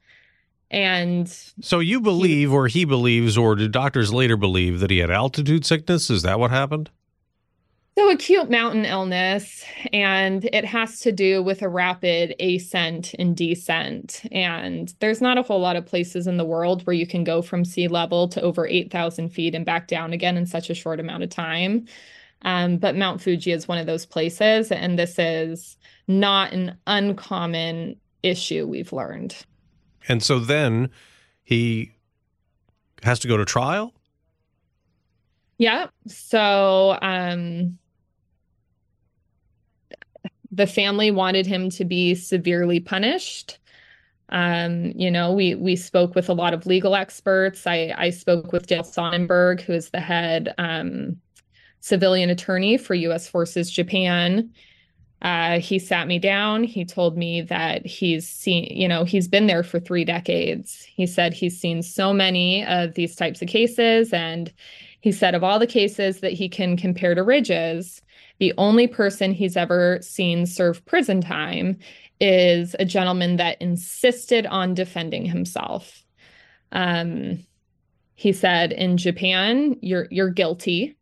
And 0.74 1.28
So 1.60 1.78
you 1.78 2.00
believe, 2.00 2.52
or 2.52 2.66
he 2.66 2.84
believes, 2.84 3.38
or 3.38 3.54
do 3.54 3.68
doctors 3.68 4.12
later 4.12 4.36
believe 4.36 4.80
that 4.80 4.90
he 4.90 4.98
had 4.98 5.08
altitude 5.08 5.64
sickness? 5.64 6.10
Is 6.10 6.22
that 6.22 6.40
what 6.40 6.50
happened? 6.50 6.90
so 7.96 8.10
acute 8.10 8.50
mountain 8.50 8.84
illness, 8.84 9.64
and 9.92 10.44
it 10.52 10.64
has 10.64 10.98
to 10.98 11.12
do 11.12 11.44
with 11.44 11.62
a 11.62 11.68
rapid 11.68 12.34
ascent 12.40 13.14
and 13.20 13.36
descent. 13.36 14.22
And 14.32 14.92
there's 14.98 15.20
not 15.20 15.38
a 15.38 15.42
whole 15.42 15.60
lot 15.60 15.76
of 15.76 15.86
places 15.86 16.26
in 16.26 16.36
the 16.36 16.44
world 16.44 16.84
where 16.88 16.94
you 16.94 17.06
can 17.06 17.22
go 17.22 17.40
from 17.40 17.64
sea 17.64 17.86
level 17.86 18.26
to 18.30 18.42
over 18.42 18.66
8,000 18.66 19.28
feet 19.28 19.54
and 19.54 19.64
back 19.64 19.86
down 19.86 20.12
again 20.12 20.36
in 20.36 20.44
such 20.44 20.70
a 20.70 20.74
short 20.74 20.98
amount 20.98 21.22
of 21.22 21.30
time. 21.30 21.86
Um, 22.42 22.78
but 22.78 22.96
Mount 22.96 23.20
Fuji 23.22 23.52
is 23.52 23.68
one 23.68 23.78
of 23.78 23.86
those 23.86 24.06
places, 24.06 24.72
and 24.72 24.98
this 24.98 25.16
is 25.16 25.76
not 26.08 26.52
an 26.52 26.76
uncommon 26.88 27.94
issue 28.24 28.66
we've 28.66 28.92
learned. 28.92 29.36
And 30.08 30.22
so 30.22 30.38
then 30.38 30.90
he 31.42 31.92
has 33.02 33.18
to 33.20 33.28
go 33.28 33.36
to 33.36 33.44
trial? 33.44 33.92
Yeah. 35.58 35.88
So 36.06 36.98
um 37.00 37.78
the 40.50 40.66
family 40.66 41.10
wanted 41.10 41.46
him 41.46 41.68
to 41.68 41.84
be 41.84 42.14
severely 42.14 42.78
punished. 42.78 43.58
Um, 44.28 44.92
you 44.94 45.10
know, 45.10 45.32
we 45.32 45.54
we 45.54 45.76
spoke 45.76 46.14
with 46.14 46.28
a 46.28 46.32
lot 46.32 46.54
of 46.54 46.66
legal 46.66 46.94
experts. 46.94 47.66
I 47.66 47.92
I 47.96 48.10
spoke 48.10 48.52
with 48.52 48.66
Dale 48.66 48.84
Sonnenberg, 48.84 49.60
who 49.60 49.72
is 49.72 49.90
the 49.90 50.00
head 50.00 50.54
um 50.58 51.16
civilian 51.80 52.30
attorney 52.30 52.78
for 52.78 52.94
US 52.94 53.28
Forces 53.28 53.70
Japan. 53.70 54.50
Uh, 55.22 55.58
he 55.58 55.78
sat 55.78 56.06
me 56.06 56.18
down. 56.18 56.64
He 56.64 56.84
told 56.84 57.16
me 57.16 57.40
that 57.42 57.86
he's 57.86 58.28
seen, 58.28 58.64
you 58.64 58.86
know, 58.86 59.04
he's 59.04 59.26
been 59.26 59.46
there 59.46 59.62
for 59.62 59.80
three 59.80 60.04
decades. 60.04 60.84
He 60.84 61.06
said 61.06 61.32
he's 61.32 61.58
seen 61.58 61.82
so 61.82 62.12
many 62.12 62.64
of 62.66 62.94
these 62.94 63.16
types 63.16 63.40
of 63.40 63.48
cases. 63.48 64.12
And 64.12 64.52
he 65.00 65.12
said 65.12 65.34
of 65.34 65.42
all 65.42 65.58
the 65.58 65.66
cases 65.66 66.20
that 66.20 66.32
he 66.32 66.48
can 66.48 66.76
compare 66.76 67.14
to 67.14 67.22
Ridges, 67.22 68.02
the 68.38 68.52
only 68.58 68.86
person 68.86 69.32
he's 69.32 69.56
ever 69.56 69.98
seen 70.02 70.44
serve 70.44 70.84
prison 70.84 71.20
time 71.20 71.78
is 72.20 72.76
a 72.78 72.84
gentleman 72.84 73.36
that 73.36 73.60
insisted 73.60 74.46
on 74.46 74.74
defending 74.74 75.24
himself. 75.24 76.04
Um, 76.72 77.44
he 78.14 78.32
said 78.32 78.72
in 78.72 78.96
Japan, 78.96 79.76
you're 79.80 80.06
you're 80.10 80.30
guilty 80.30 80.96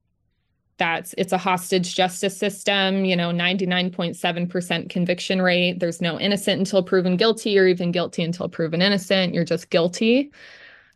that's 0.79 1.15
it's 1.19 1.33
a 1.33 1.39
hostage 1.39 1.95
justice 1.95 2.37
system 2.37 3.05
you 3.05 3.15
know 3.15 3.31
99.7% 3.31 4.91
conviction 4.91 5.43
rate. 5.43 5.81
There's 5.81 6.01
no 6.01 6.19
innocent 6.19 6.59
until 6.59 6.83
proven 6.83 7.17
guilty 7.17 7.59
or 7.59 7.67
even 7.67 7.93
guilty 7.93 8.23
until 8.23 8.49
proven 8.49 8.83
innocent. 8.83 9.35
You're 9.35 9.45
just 9.45 9.71
guilty. 9.71 10.31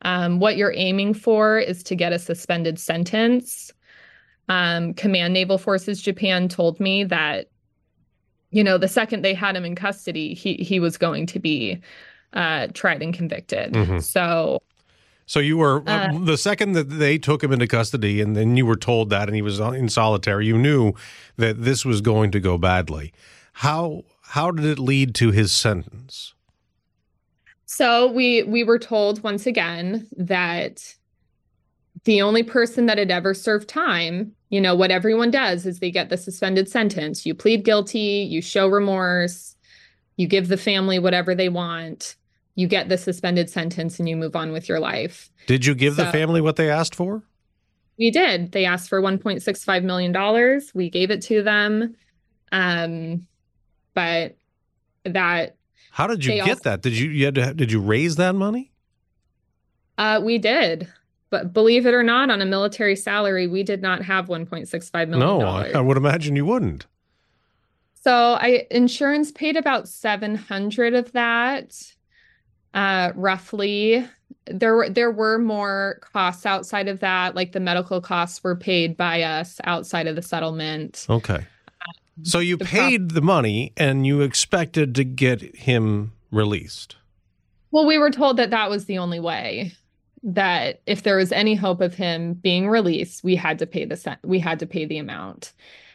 Um, 0.03 0.41
what 0.41 0.57
you're 0.57 0.75
aiming 0.75 1.15
for 1.15 1.59
is 1.59 1.83
to 1.85 1.95
get 1.95 2.13
a 2.13 2.19
suspended 2.19 2.79
sentence. 2.79 3.73
Um, 4.49 4.95
command 4.95 5.35
naval 5.35 5.59
forces 5.59 6.01
japan 6.01 6.49
told 6.49 6.79
me 6.79 7.03
that 7.03 7.49
you 8.51 8.63
know 8.63 8.79
the 8.79 8.87
second 8.87 9.25
they 9.25 9.35
had 9.35 9.57
him 9.57 9.65
in 9.65 9.75
custody 9.75 10.35
he 10.35 10.55
he 10.55 10.79
was 10.79 10.97
going 10.97 11.27
to 11.27 11.41
be 11.41 11.81
uh, 12.33 12.69
tried 12.75 13.03
and 13.03 13.15
convicted. 13.15 13.73
Mm-hmm. 13.73 13.99
so 13.99 14.63
so 15.27 15.41
you 15.41 15.59
were 15.59 15.83
uh, 15.89 16.15
uh, 16.15 16.19
the 16.21 16.39
second 16.39 16.73
that 16.73 16.89
they 16.89 17.19
took 17.19 17.43
him 17.43 17.53
into 17.53 17.67
custody, 17.67 18.21
and 18.21 18.37
then 18.37 18.57
you 18.57 18.65
were 18.65 18.77
told 18.77 19.11
that, 19.11 19.29
and 19.29 19.35
he 19.35 19.43
was 19.43 19.59
in 19.59 19.89
solitary. 19.89 20.47
You 20.47 20.57
knew 20.57 20.93
that 21.37 21.65
this 21.65 21.85
was 21.85 22.01
going 22.01 22.31
to 22.31 22.41
go 22.41 22.57
badly. 22.57 23.13
How 23.55 24.05
how 24.23 24.53
did 24.53 24.65
it 24.65 24.79
lead 24.79 25.17
to 25.17 25.33
his 25.33 25.51
sentence? 25.51 26.33
So 27.65 28.11
we 28.11 28.45
we 28.45 28.63
were 28.63 28.79
told 28.79 29.25
once 29.25 29.47
again 29.47 30.07
that 30.17 30.95
the 32.05 32.23
only 32.23 32.45
person 32.45 32.87
that 32.87 32.99
had 32.99 33.11
ever 33.11 33.35
served 33.35 33.69
time, 33.69 34.33
you 34.51 34.61
know, 34.61 34.77
what 34.77 34.93
everyone 34.93 35.33
does 35.33 35.67
is 35.67 35.81
they 35.81 35.91
get 35.91 36.09
the 36.09 36.17
suspended 36.17 36.69
sentence. 36.69 37.27
You 37.27 37.35
plead 37.35 37.65
guilty, 37.65 38.29
you 38.31 38.41
show 38.41 38.69
remorse, 38.69 39.57
you 40.17 40.29
give 40.29 40.47
the 40.47 40.57
family 40.57 41.01
whatever 41.01 41.35
they 41.35 41.49
want 41.49 42.15
you 42.57 42.67
get 42.67 42.89
the 42.89 42.99
suspended 42.99 43.49
sentence 43.49 44.01
and 44.01 44.09
you 44.09 44.17
move 44.17 44.35
on 44.35 44.51
with 44.51 44.69
your 44.69 44.81
life. 44.81 45.31
Did 45.47 45.65
you 45.65 45.75
give 45.75 45.95
so, 45.95 46.05
the 46.05 46.11
family 46.11 46.41
what 46.41 46.57
they 46.57 46.69
asked 46.69 46.95
for? 46.95 47.23
We 47.99 48.11
did. 48.11 48.53
They 48.53 48.65
asked 48.65 48.89
for 48.89 49.01
1.65 49.01 49.85
million 49.85 50.11
dollars. 50.11 50.75
We 50.75 50.91
gave 50.91 51.11
it 51.11 51.23
to 51.23 51.43
them. 51.43 51.95
Um 52.51 53.27
but 53.95 54.37
that 55.05 55.57
How 55.91 56.07
did 56.07 56.25
you 56.25 56.35
get 56.35 56.49
also, 56.49 56.63
that? 56.65 56.83
Did 56.83 56.99
you 56.99 57.11
you 57.11 57.27
had 57.27 57.35
to 57.37 57.55
did 57.55 57.71
you 57.71 57.81
raise 57.81 58.17
that 58.17 58.35
money? 58.35 58.73
Uh 59.99 60.21
we 60.25 60.39
did. 60.39 60.89
But 61.29 61.53
believe 61.53 61.87
it 61.87 61.93
or 61.93 62.05
not, 62.05 62.31
on 62.31 62.41
a 62.41 62.47
military 62.47 62.95
salary, 62.95 63.49
we 63.49 63.65
did 63.65 63.83
not 63.83 64.01
have 64.03 64.29
$1.65 64.29 65.09
million. 65.09 65.19
No, 65.19 65.41
I, 65.41 65.71
I 65.71 65.81
would 65.81 65.97
imagine 65.97 66.37
you 66.37 66.47
wouldn't. 66.47 66.87
So 67.95 68.35
I 68.35 68.69
insurance 68.71 69.33
paid 69.33 69.57
about 69.57 69.89
700 69.89 70.95
of 70.95 71.11
that 71.13 71.96
uh, 72.77 73.11
roughly. 73.17 74.07
There 74.47 74.77
were 74.77 74.89
there 74.89 75.11
were 75.11 75.39
more 75.39 75.99
costs 76.03 76.47
outside 76.47 76.87
of 76.87 77.01
that, 77.01 77.35
like 77.35 77.51
the 77.51 77.59
medical 77.59 78.01
costs 78.01 78.45
were 78.45 78.55
paid 78.55 78.97
by 78.97 79.23
us 79.23 79.61
outside 79.65 80.07
of 80.07 80.15
the 80.15 80.23
settlement. 80.23 81.07
Okay. 81.11 81.45
So 82.23 82.39
you 82.39 82.57
the 82.57 82.65
paid 82.65 83.11
the 83.11 83.21
money 83.21 83.73
and 83.77 84.07
you 84.07 84.21
expected 84.21 84.95
to 84.95 85.05
get 85.05 85.57
him 85.57 86.13
released. 86.31 86.97
Well, 87.73 87.87
we 87.87 87.99
were 87.99 88.11
told 88.11 88.37
that 88.37 88.51
that 88.51 88.71
was 88.71 88.85
the 88.85 88.99
only 88.99 89.21
way. 89.21 89.73
That 90.23 90.81
if 90.87 91.03
there 91.03 91.17
was 91.17 91.33
any 91.33 91.55
hope 91.55 91.81
of 91.81 91.95
him 91.95 92.35
being 92.35 92.69
released, 92.69 93.25
we 93.25 93.37
had 93.37 93.59
to 93.59 93.67
pay 93.67 93.85
the 93.85 94.19
we 94.23 94.39
had 94.39 94.59
to 94.61 94.67
pay 94.67 94.85
the 94.85 94.99
amount. 94.99 95.53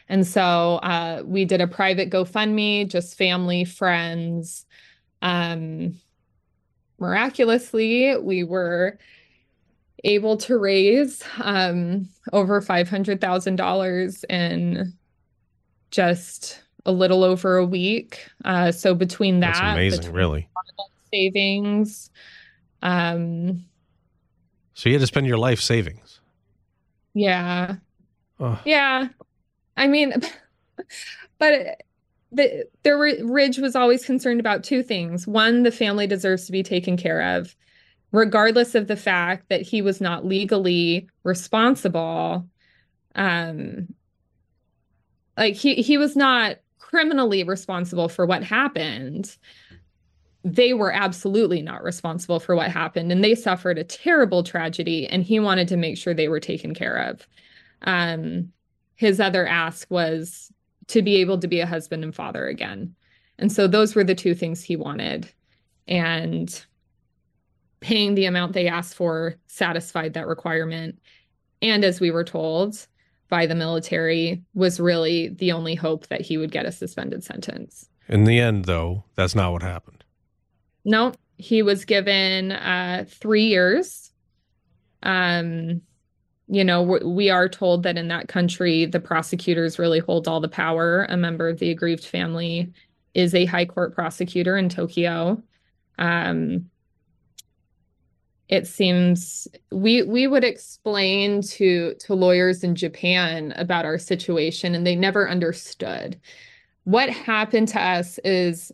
And 0.08 0.26
so 0.26 0.76
uh, 0.76 1.22
we 1.24 1.44
did 1.44 1.60
a 1.60 1.66
private 1.66 2.10
GoFundMe, 2.10 2.88
just 2.88 3.16
family, 3.16 3.64
friends, 3.64 4.66
um, 5.22 5.94
miraculously, 7.02 8.16
we 8.16 8.44
were 8.44 8.96
able 10.04 10.36
to 10.36 10.56
raise 10.56 11.22
um, 11.42 12.08
over 12.32 12.62
$500,000 12.62 14.24
in 14.30 14.92
just 15.90 16.62
a 16.86 16.92
little 16.92 17.22
over 17.22 17.56
a 17.56 17.66
week. 17.66 18.26
Uh, 18.44 18.72
so 18.72 18.94
between 18.94 19.40
that, 19.40 19.54
That's 19.54 19.72
amazing, 19.74 20.12
really. 20.12 20.48
Savings. 21.12 22.10
Um, 22.80 23.64
so 24.74 24.88
you 24.88 24.94
had 24.94 25.00
to 25.00 25.06
spend 25.06 25.26
your 25.26 25.38
life 25.38 25.60
savings. 25.60 26.20
Yeah. 27.14 27.76
Oh. 28.40 28.60
Yeah. 28.64 29.08
I 29.76 29.86
mean, 29.86 30.14
but 31.38 31.82
the, 32.32 32.66
there 32.82 32.96
were 32.96 33.12
Ridge 33.22 33.58
was 33.58 33.76
always 33.76 34.04
concerned 34.04 34.40
about 34.40 34.64
two 34.64 34.82
things. 34.82 35.26
One, 35.26 35.62
the 35.62 35.70
family 35.70 36.06
deserves 36.06 36.46
to 36.46 36.52
be 36.52 36.62
taken 36.62 36.96
care 36.96 37.36
of, 37.36 37.54
regardless 38.10 38.74
of 38.74 38.88
the 38.88 38.96
fact 38.96 39.48
that 39.50 39.62
he 39.62 39.82
was 39.82 40.00
not 40.00 40.24
legally 40.24 41.08
responsible. 41.24 42.46
Um, 43.14 43.88
like 45.36 45.54
he 45.54 45.76
he 45.76 45.98
was 45.98 46.16
not 46.16 46.56
criminally 46.78 47.44
responsible 47.44 48.08
for 48.08 48.24
what 48.24 48.42
happened. 48.42 49.36
They 50.44 50.72
were 50.72 50.92
absolutely 50.92 51.62
not 51.62 51.84
responsible 51.84 52.40
for 52.40 52.56
what 52.56 52.70
happened, 52.70 53.12
and 53.12 53.22
they 53.22 53.34
suffered 53.34 53.78
a 53.78 53.84
terrible 53.84 54.42
tragedy. 54.42 55.06
And 55.06 55.22
he 55.22 55.38
wanted 55.38 55.68
to 55.68 55.76
make 55.76 55.98
sure 55.98 56.14
they 56.14 56.28
were 56.28 56.40
taken 56.40 56.74
care 56.74 56.96
of. 56.96 57.26
Um, 57.82 58.52
his 58.94 59.20
other 59.20 59.46
ask 59.46 59.90
was 59.90 60.50
to 60.88 61.02
be 61.02 61.16
able 61.16 61.38
to 61.38 61.48
be 61.48 61.60
a 61.60 61.66
husband 61.66 62.04
and 62.04 62.14
father 62.14 62.46
again. 62.46 62.94
And 63.38 63.50
so 63.50 63.66
those 63.66 63.94
were 63.94 64.04
the 64.04 64.14
two 64.14 64.34
things 64.34 64.62
he 64.62 64.76
wanted. 64.76 65.30
And 65.88 66.64
paying 67.80 68.14
the 68.14 68.26
amount 68.26 68.52
they 68.52 68.68
asked 68.68 68.94
for 68.94 69.34
satisfied 69.48 70.14
that 70.14 70.26
requirement. 70.26 70.98
And 71.60 71.84
as 71.84 72.00
we 72.00 72.10
were 72.10 72.24
told 72.24 72.86
by 73.28 73.46
the 73.46 73.54
military, 73.54 74.42
was 74.54 74.78
really 74.78 75.28
the 75.28 75.52
only 75.52 75.74
hope 75.74 76.06
that 76.08 76.20
he 76.20 76.36
would 76.36 76.52
get 76.52 76.66
a 76.66 76.72
suspended 76.72 77.24
sentence. 77.24 77.88
In 78.08 78.24
the 78.24 78.38
end, 78.38 78.66
though, 78.66 79.04
that's 79.14 79.34
not 79.34 79.52
what 79.52 79.62
happened. 79.62 80.04
No, 80.84 81.12
he 81.38 81.62
was 81.62 81.84
given 81.84 82.52
uh, 82.52 83.06
three 83.08 83.46
years. 83.46 84.12
Um, 85.02 85.80
you 86.48 86.64
know, 86.64 86.82
we 86.82 87.30
are 87.30 87.48
told 87.48 87.82
that 87.84 87.96
in 87.96 88.08
that 88.08 88.28
country, 88.28 88.84
the 88.86 89.00
prosecutors 89.00 89.78
really 89.78 90.00
hold 90.00 90.28
all 90.28 90.40
the 90.40 90.48
power. 90.48 91.06
A 91.08 91.16
member 91.16 91.48
of 91.48 91.58
the 91.58 91.70
aggrieved 91.70 92.04
family 92.04 92.72
is 93.14 93.34
a 93.34 93.44
high 93.46 93.64
court 93.64 93.94
prosecutor 93.94 94.56
in 94.56 94.68
Tokyo. 94.68 95.42
Um, 95.98 96.68
it 98.48 98.66
seems 98.66 99.48
we 99.70 100.02
we 100.02 100.26
would 100.26 100.44
explain 100.44 101.40
to 101.42 101.94
to 101.94 102.14
lawyers 102.14 102.62
in 102.62 102.74
Japan 102.74 103.52
about 103.56 103.86
our 103.86 103.98
situation, 103.98 104.74
and 104.74 104.86
they 104.86 104.96
never 104.96 105.30
understood. 105.30 106.20
What 106.84 107.08
happened 107.08 107.68
to 107.68 107.80
us 107.80 108.18
is 108.24 108.72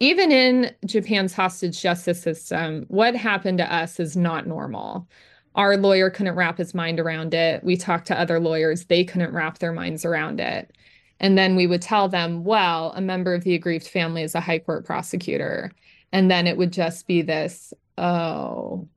even 0.00 0.32
in 0.32 0.74
Japan's 0.84 1.32
hostage 1.32 1.80
justice 1.80 2.20
system, 2.20 2.86
what 2.88 3.14
happened 3.14 3.58
to 3.58 3.72
us 3.72 4.00
is 4.00 4.16
not 4.16 4.46
normal 4.46 5.06
our 5.54 5.76
lawyer 5.76 6.10
couldn't 6.10 6.34
wrap 6.34 6.58
his 6.58 6.74
mind 6.74 6.98
around 6.98 7.34
it. 7.34 7.62
We 7.62 7.76
talked 7.76 8.06
to 8.08 8.18
other 8.18 8.40
lawyers, 8.40 8.84
they 8.84 9.04
couldn't 9.04 9.32
wrap 9.32 9.58
their 9.58 9.72
minds 9.72 10.04
around 10.04 10.40
it. 10.40 10.72
And 11.20 11.38
then 11.38 11.54
we 11.54 11.66
would 11.66 11.82
tell 11.82 12.08
them, 12.08 12.44
well, 12.44 12.92
a 12.96 13.00
member 13.00 13.34
of 13.34 13.44
the 13.44 13.54
aggrieved 13.54 13.86
family 13.86 14.22
is 14.22 14.34
a 14.34 14.40
high 14.40 14.58
court 14.58 14.84
prosecutor. 14.84 15.70
And 16.12 16.30
then 16.30 16.46
it 16.46 16.56
would 16.56 16.72
just 16.72 17.06
be 17.06 17.22
this, 17.22 17.72
oh, 17.98 18.88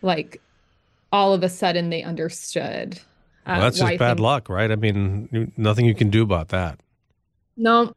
like 0.00 0.40
all 1.12 1.34
of 1.34 1.42
a 1.42 1.48
sudden 1.48 1.90
they 1.90 2.02
understood. 2.02 2.98
Uh, 3.46 3.52
well, 3.52 3.60
that's 3.60 3.78
just 3.78 3.98
bad 3.98 4.20
luck, 4.20 4.48
right? 4.48 4.70
I 4.70 4.76
mean, 4.76 5.52
nothing 5.56 5.84
you 5.84 5.94
can 5.94 6.10
do 6.10 6.22
about 6.22 6.48
that. 6.48 6.80
No, 7.56 7.94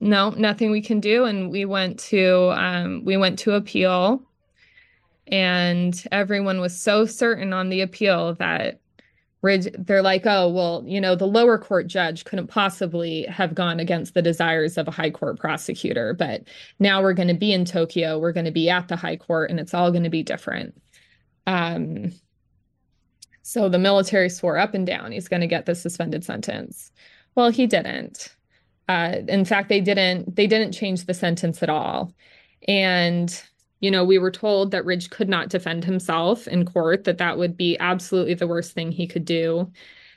no, 0.00 0.30
nothing 0.30 0.70
we 0.70 0.82
can 0.82 1.00
do. 1.00 1.24
And 1.24 1.50
we 1.50 1.64
went 1.64 1.98
to 2.00 2.52
um, 2.54 3.04
we 3.04 3.16
went 3.16 3.38
to 3.40 3.52
appeal 3.52 4.22
and 5.28 6.04
everyone 6.12 6.60
was 6.60 6.78
so 6.78 7.06
certain 7.06 7.52
on 7.52 7.68
the 7.68 7.80
appeal 7.80 8.34
that 8.34 8.80
they're 9.78 10.02
like, 10.02 10.22
oh, 10.26 10.48
well, 10.48 10.82
you 10.86 11.00
know, 11.00 11.14
the 11.14 11.26
lower 11.26 11.56
court 11.56 11.86
judge 11.86 12.24
couldn't 12.24 12.48
possibly 12.48 13.22
have 13.24 13.54
gone 13.54 13.78
against 13.78 14.14
the 14.14 14.22
desires 14.22 14.76
of 14.76 14.88
a 14.88 14.90
high 14.90 15.10
court 15.10 15.38
prosecutor. 15.38 16.14
But 16.14 16.42
now 16.80 17.00
we're 17.00 17.14
going 17.14 17.28
to 17.28 17.34
be 17.34 17.52
in 17.52 17.64
Tokyo, 17.64 18.18
we're 18.18 18.32
going 18.32 18.46
to 18.46 18.50
be 18.50 18.68
at 18.68 18.88
the 18.88 18.96
high 18.96 19.16
court, 19.16 19.50
and 19.50 19.60
it's 19.60 19.74
all 19.74 19.92
going 19.92 20.02
to 20.02 20.10
be 20.10 20.22
different. 20.22 20.74
Um, 21.46 22.12
so 23.42 23.68
the 23.68 23.78
military 23.78 24.28
swore 24.28 24.58
up 24.58 24.74
and 24.74 24.84
down 24.84 25.12
he's 25.12 25.28
going 25.28 25.42
to 25.42 25.46
get 25.46 25.66
the 25.66 25.76
suspended 25.76 26.24
sentence. 26.24 26.90
Well, 27.36 27.50
he 27.50 27.68
didn't. 27.68 28.34
Uh, 28.88 29.18
in 29.28 29.44
fact, 29.44 29.68
they 29.68 29.80
didn't 29.80 30.34
they 30.34 30.46
didn't 30.46 30.72
change 30.72 31.04
the 31.04 31.14
sentence 31.14 31.62
at 31.62 31.70
all. 31.70 32.12
And 32.66 33.40
you 33.86 33.92
know, 33.92 34.02
we 34.02 34.18
were 34.18 34.32
told 34.32 34.72
that 34.72 34.84
Ridge 34.84 35.10
could 35.10 35.28
not 35.28 35.48
defend 35.48 35.84
himself 35.84 36.48
in 36.48 36.64
court, 36.64 37.04
that 37.04 37.18
that 37.18 37.38
would 37.38 37.56
be 37.56 37.78
absolutely 37.78 38.34
the 38.34 38.48
worst 38.48 38.72
thing 38.72 38.90
he 38.90 39.06
could 39.06 39.24
do. 39.24 39.70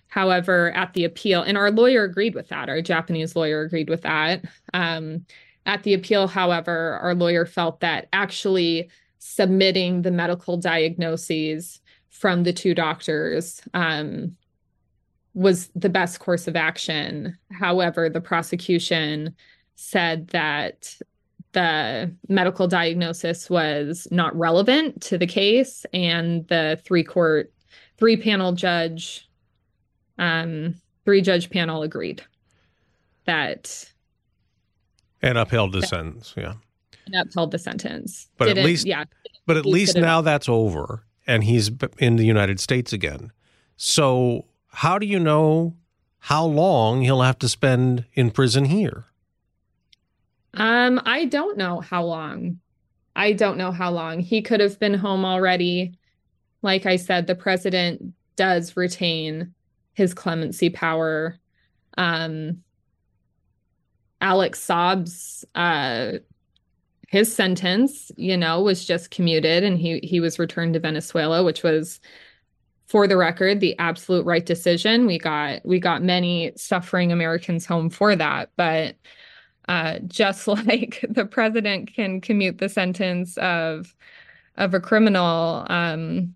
However, 0.08 0.72
at 0.72 0.96
the 0.96 1.04
appeal, 1.04 1.44
and 1.44 1.56
our 1.56 1.70
lawyer 1.70 2.04
agreed 2.04 2.34
with 2.34 2.48
that, 2.48 2.68
our 2.68 2.82
Japanese 2.82 3.36
lawyer 3.36 3.62
agreed 3.62 3.88
with 3.88 4.02
that. 4.02 4.44
Um, 4.74 5.24
at 5.68 5.84
the 5.84 5.94
appeal, 5.94 6.26
however, 6.26 6.98
our 7.00 7.14
lawyer 7.14 7.46
felt 7.46 7.82
that 7.82 8.08
actually 8.12 8.90
submitting 9.20 10.02
the 10.02 10.10
medical 10.10 10.58
diagnoses 10.58 11.80
from 12.10 12.42
the 12.42 12.54
two 12.54 12.74
doctors 12.74 13.62
um, 13.76 14.36
was 15.36 15.70
the 15.76 15.90
best 15.90 16.20
course 16.20 16.48
of 16.48 16.56
action. 16.56 17.38
However, 17.52 18.10
the 18.10 18.20
prosecution 18.20 19.36
said 19.76 20.30
that 20.30 20.96
the 21.54 22.14
medical 22.28 22.68
diagnosis 22.68 23.50
was 23.50 24.08
not 24.12 24.38
relevant 24.38 25.02
to 25.04 25.18
the 25.18 25.28
case, 25.28 25.86
and 25.94 26.48
the 26.48 26.80
three 26.86 27.04
court, 27.04 27.52
three 27.98 28.18
panel 28.18 28.54
judge, 28.54 29.28
um, 30.18 30.76
three 31.06 31.22
judge 31.22 31.50
panel 31.50 31.82
agreed 31.82 32.22
that 33.26 33.90
and 35.22 35.38
upheld 35.38 35.74
the 35.74 35.82
sentence. 35.82 36.34
Yeah, 36.38 36.54
and 37.06 37.16
upheld 37.16 37.52
the 37.52 37.60
sentence. 37.60 38.28
But 38.38 38.46
Didn't, 38.46 38.60
at 38.60 38.66
least, 38.66 38.86
yeah. 38.86 39.06
But 39.46 39.58
at 39.58 39.66
least 39.66 39.96
now 39.96 40.22
that's 40.22 40.48
over, 40.48 41.04
and 41.26 41.44
he's 41.44 41.72
in 41.98 42.16
the 42.16 42.26
United 42.26 42.60
States 42.60 42.94
again. 42.94 43.32
So, 43.76 44.46
how 44.68 45.00
do 45.00 45.06
you 45.06 45.20
know 45.20 45.76
how 46.20 46.46
long 46.46 47.02
he'll 47.02 47.22
have 47.22 47.40
to 47.40 47.50
spend 47.50 48.06
in 48.14 48.32
prison 48.32 48.66
here? 48.66 49.06
Um, 50.54 51.02
I 51.06 51.26
don't 51.26 51.58
know 51.58 51.80
how 51.80 52.04
long. 52.04 52.60
I 53.16 53.34
don't 53.34 53.58
know 53.58 53.72
how 53.72 53.92
long. 53.92 54.20
He 54.20 54.42
could 54.42 54.60
have 54.60 54.80
been 54.80 54.94
home 54.94 55.26
already. 55.26 55.98
Like 56.62 56.86
I 56.86 56.96
said, 56.96 57.28
the 57.28 57.36
president 57.36 58.14
does 58.36 58.76
retain 58.78 59.54
his 59.94 60.14
clemency 60.14 60.70
power. 60.70 61.38
Um, 61.98 62.64
Alex 64.22 64.66
Saab's 64.66 65.46
uh, 65.56 66.20
his 67.10 67.34
sentence, 67.34 68.12
you 68.18 68.38
know, 68.38 68.62
was 68.62 68.86
just 68.86 69.12
commuted 69.12 69.64
and 69.64 69.78
he 69.80 70.00
he 70.04 70.20
was 70.20 70.40
returned 70.40 70.76
to 70.76 70.80
Venezuela, 70.80 71.44
which 71.44 71.64
was 71.64 72.00
for 72.88 73.08
the 73.08 73.18
record 73.18 73.60
the 73.60 73.78
absolute 73.80 74.26
right 74.26 74.46
decision. 74.46 75.06
We 75.06 75.18
got 75.18 75.66
we 75.66 75.80
got 75.80 76.04
many 76.04 76.52
suffering 76.56 77.12
Americans 77.12 77.66
home 77.66 77.90
for 77.90 78.16
that, 78.16 78.52
but 78.56 78.96
uh, 79.70 80.00
just 80.08 80.48
like 80.68 81.06
the 81.08 81.26
president 81.26 81.94
can 81.94 82.20
commute 82.20 82.58
the 82.58 82.68
sentence 82.68 83.38
of 83.38 83.96
of 84.58 84.74
a 84.74 84.80
criminal 84.82 85.66
um, 85.70 86.36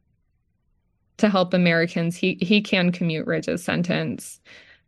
to 1.17 1.27
help 1.27 1.53
Americans, 1.53 2.15
he 2.15 2.37
he 2.41 2.61
can 2.61 2.91
commute 2.91 3.27
Ridge's 3.27 3.63
sentence. 3.63 4.39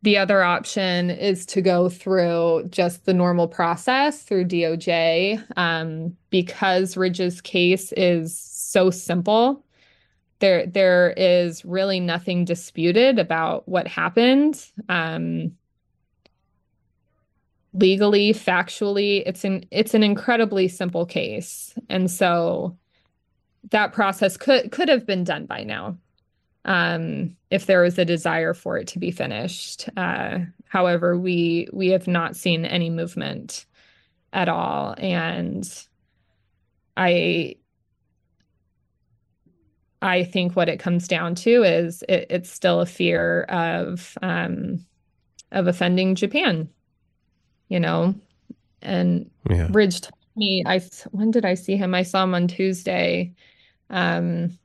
The 0.04 0.18
other 0.18 0.44
option 0.44 1.10
is 1.10 1.46
to 1.48 1.62
go 1.62 1.90
through 1.90 2.68
just 2.70 3.06
the 3.06 3.14
normal 3.14 3.48
process 3.48 4.22
through 4.22 4.46
DOJ 4.46 5.44
um, 5.58 6.16
because 6.30 6.96
Ridge's 6.96 7.42
case 7.42 7.92
is 7.94 8.38
so 8.38 8.92
simple. 8.92 9.66
There, 10.40 10.68
there 10.68 11.12
is 11.18 11.66
really 11.66 12.00
nothing 12.00 12.46
disputed 12.46 13.18
about 13.18 13.68
what 13.68 13.88
happened. 13.88 14.64
Um, 14.90 15.54
legally, 17.76 18.34
factually, 18.34 19.24
it's 19.26 19.44
an 19.44 19.66
it's 19.72 19.94
an 19.94 20.04
incredibly 20.04 20.68
simple 20.68 21.06
case, 21.06 21.78
and 21.90 22.10
so 22.10 22.78
that 23.72 23.94
process 23.94 24.38
could 24.38 24.72
could 24.72 24.90
have 24.90 25.06
been 25.06 25.24
done 25.24 25.46
by 25.46 25.64
now 25.64 25.98
um, 26.66 27.36
if 27.52 27.66
there 27.66 27.82
was 27.82 27.98
a 27.98 28.06
desire 28.06 28.54
for 28.54 28.78
it 28.78 28.88
to 28.88 29.00
be 29.00 29.12
finished. 29.12 29.90
Uh, 29.98 30.40
however, 30.68 31.18
we 31.18 31.68
we 31.74 31.90
have 31.90 32.08
not 32.08 32.36
seen 32.36 32.66
any 32.66 32.90
movement 32.90 33.66
at 34.34 34.50
all, 34.50 34.96
and 34.98 35.88
I 36.98 37.56
I 40.02 40.24
think 40.24 40.56
what 40.56 40.70
it 40.70 40.80
comes 40.80 41.08
down 41.08 41.36
to 41.36 41.64
is 41.64 42.04
it, 42.08 42.28
it's 42.30 42.52
still 42.52 42.82
a 42.82 42.86
fear 42.86 43.44
of 43.44 44.18
um, 44.22 44.86
of 45.52 45.68
offending 45.68 46.16
Japan 46.16 46.70
you 47.70 47.80
know. 47.80 48.16
And 48.82 49.30
yeah. 49.50 49.68
Ridge 49.72 50.02
told 50.02 50.14
me 50.36 50.64
I 50.66 50.80
when 51.12 51.32
did 51.32 51.46
I 51.46 51.54
see 51.54 51.78
him? 51.78 51.94
I 51.94 52.04
saw 52.04 52.24
him 52.24 52.36
on 52.36 52.48
Tuesday. 52.48 53.34
Um 53.90 54.58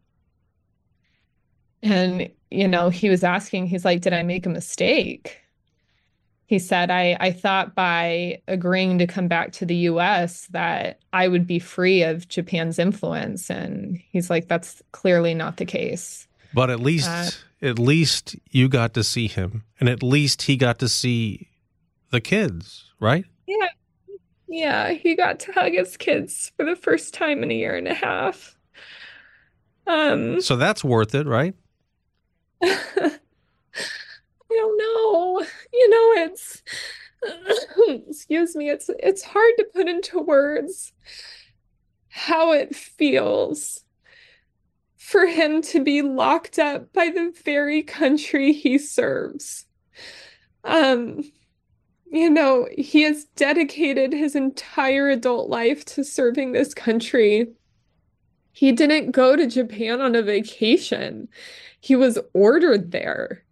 and 1.83 2.31
you 2.51 2.67
know, 2.67 2.89
he 2.89 3.09
was 3.09 3.23
asking, 3.25 3.67
he's 3.67 3.85
like, 3.85 4.01
Did 4.01 4.13
I 4.13 4.23
make 4.23 4.47
a 4.47 4.51
mistake? 4.51 5.39
He 6.47 6.59
said, 6.59 6.91
I, 6.91 7.17
I 7.21 7.31
thought 7.31 7.77
by 7.77 8.43
agreeing 8.49 8.99
to 8.99 9.07
come 9.07 9.29
back 9.29 9.53
to 9.53 9.65
the 9.65 9.77
US 9.77 10.47
that 10.47 10.99
I 11.13 11.29
would 11.29 11.47
be 11.47 11.61
free 11.61 12.03
of 12.03 12.27
Japan's 12.29 12.79
influence. 12.79 13.51
And 13.51 14.01
he's 14.11 14.31
like, 14.31 14.49
That's 14.49 14.83
clearly 14.93 15.35
not 15.35 15.57
the 15.59 15.65
case. 15.65 16.27
But 16.53 16.71
at 16.71 16.81
least 16.81 17.09
uh, 17.09 17.31
at 17.63 17.79
least 17.79 18.37
you 18.51 18.69
got 18.69 18.95
to 18.95 19.05
see 19.05 19.29
him. 19.29 19.65
And 19.79 19.89
at 19.89 20.03
least 20.03 20.43
he 20.43 20.57
got 20.57 20.79
to 20.81 20.89
see 20.89 21.50
the 22.11 22.21
kids 22.21 22.91
right? 23.01 23.25
Yeah. 23.47 23.69
Yeah, 24.49 24.91
he 24.91 25.15
got 25.15 25.41
to 25.41 25.53
hug 25.53 25.73
his 25.73 25.97
kids 25.97 26.53
for 26.57 26.65
the 26.65 26.77
first 26.77 27.15
time 27.15 27.43
in 27.43 27.51
a 27.51 27.55
year 27.55 27.77
and 27.77 27.89
a 27.89 27.95
half. 27.95 28.57
Um 29.87 30.41
So 30.41 30.57
that's 30.57 30.85
worth 30.85 31.15
it, 31.15 31.27
right? 31.27 31.55
I 32.63 33.19
don't 34.49 34.79
know. 34.79 35.47
You 35.73 35.89
know, 35.91 36.25
it's 36.25 36.63
excuse 38.09 38.57
me, 38.57 38.71
it's 38.71 38.91
it's 38.99 39.23
hard 39.23 39.53
to 39.59 39.65
put 39.73 39.89
into 39.89 40.21
words 40.21 40.93
how 42.09 42.53
it 42.53 42.75
feels 42.75 43.85
for 44.97 45.27
him 45.27 45.63
to 45.63 45.83
be 45.83 46.03
locked 46.03 46.59
up 46.59 46.93
by 46.93 47.09
the 47.09 47.33
very 47.45 47.83
country 47.83 48.53
he 48.53 48.79
serves. 48.79 49.67
Um 50.65 51.23
you 52.11 52.29
know, 52.29 52.69
he 52.77 53.03
has 53.03 53.25
dedicated 53.37 54.13
his 54.13 54.35
entire 54.35 55.09
adult 55.09 55.49
life 55.49 55.85
to 55.87 56.03
serving 56.03 56.53
this 56.53 56.75
country. 56.75 57.47
He 58.53 58.73
didn't 58.73 59.13
go 59.13 59.37
to 59.37 59.47
Japan 59.47 60.01
on 60.01 60.17
a 60.17 60.23
vacation. 60.23 61.29
He 61.81 61.95
was 61.95 62.19
ordered 62.35 62.91
there. 62.91 63.45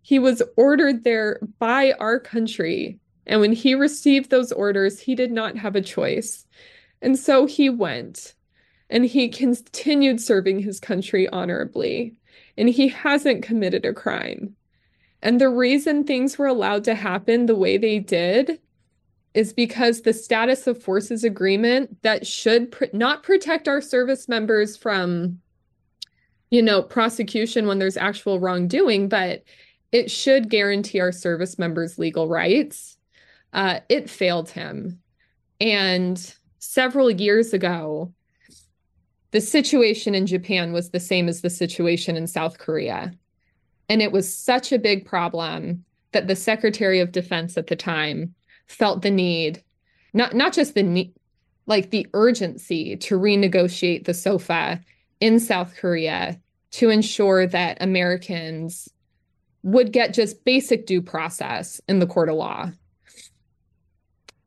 He 0.00 0.18
was 0.18 0.42
ordered 0.56 1.04
there 1.04 1.40
by 1.58 1.92
our 2.00 2.18
country. 2.18 2.98
And 3.26 3.40
when 3.40 3.52
he 3.52 3.74
received 3.74 4.30
those 4.30 4.50
orders, 4.50 4.98
he 4.98 5.14
did 5.14 5.30
not 5.30 5.58
have 5.58 5.76
a 5.76 5.82
choice. 5.82 6.46
And 7.02 7.18
so 7.18 7.44
he 7.44 7.68
went 7.68 8.34
and 8.88 9.04
he 9.04 9.28
continued 9.28 10.22
serving 10.22 10.60
his 10.60 10.80
country 10.80 11.28
honorably. 11.28 12.16
And 12.56 12.70
he 12.70 12.88
hasn't 12.88 13.42
committed 13.42 13.84
a 13.84 13.92
crime. 13.92 14.56
And 15.22 15.40
the 15.40 15.48
reason 15.48 16.04
things 16.04 16.38
were 16.38 16.46
allowed 16.46 16.84
to 16.84 16.94
happen 16.94 17.46
the 17.46 17.56
way 17.56 17.78
they 17.78 17.98
did 17.98 18.60
is 19.34 19.52
because 19.52 20.00
the 20.00 20.12
status 20.12 20.66
of 20.66 20.82
forces 20.82 21.24
agreement 21.24 22.02
that 22.02 22.26
should 22.26 22.72
pr- 22.72 22.84
not 22.92 23.22
protect 23.22 23.68
our 23.68 23.80
service 23.80 24.28
members 24.28 24.76
from 24.76 25.40
you 26.50 26.62
know 26.62 26.82
prosecution 26.82 27.66
when 27.66 27.78
there's 27.78 27.96
actual 27.96 28.40
wrongdoing 28.40 29.08
but 29.08 29.42
it 29.92 30.10
should 30.10 30.48
guarantee 30.48 31.00
our 31.00 31.12
service 31.12 31.58
members 31.58 31.98
legal 31.98 32.28
rights. 32.28 32.96
Uh, 33.52 33.80
it 33.88 34.10
failed 34.10 34.50
him. 34.50 35.00
And 35.60 36.34
several 36.58 37.10
years 37.10 37.52
ago 37.52 38.12
the 39.30 39.40
situation 39.40 40.14
in 40.14 40.26
japan 40.26 40.72
was 40.72 40.90
the 40.90 41.00
same 41.00 41.28
as 41.28 41.40
the 41.40 41.50
situation 41.50 42.16
in 42.16 42.26
south 42.26 42.58
korea 42.58 43.12
and 43.88 44.02
it 44.02 44.12
was 44.12 44.32
such 44.32 44.72
a 44.72 44.78
big 44.78 45.06
problem 45.06 45.84
that 46.12 46.26
the 46.26 46.36
Secretary 46.36 47.00
of 47.00 47.12
Defense 47.12 47.56
at 47.56 47.66
the 47.66 47.76
time 47.76 48.34
felt 48.66 49.02
the 49.02 49.10
need, 49.10 49.62
not 50.12 50.34
not 50.34 50.52
just 50.52 50.74
the 50.74 50.82
need, 50.82 51.12
like 51.66 51.90
the 51.90 52.06
urgency 52.14 52.96
to 52.96 53.18
renegotiate 53.18 54.04
the 54.04 54.14
SOFA 54.14 54.80
in 55.20 55.38
South 55.38 55.76
Korea 55.76 56.40
to 56.72 56.90
ensure 56.90 57.46
that 57.46 57.78
Americans 57.80 58.88
would 59.62 59.92
get 59.92 60.14
just 60.14 60.44
basic 60.44 60.86
due 60.86 61.02
process 61.02 61.80
in 61.88 61.98
the 61.98 62.06
court 62.06 62.28
of 62.28 62.36
law. 62.36 62.70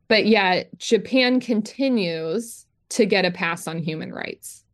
But 0.08 0.26
yet, 0.26 0.76
Japan 0.78 1.40
continues 1.40 2.66
to 2.90 3.06
get 3.06 3.24
a 3.24 3.30
pass 3.30 3.68
on 3.68 3.78
human 3.78 4.12
rights. 4.12 4.64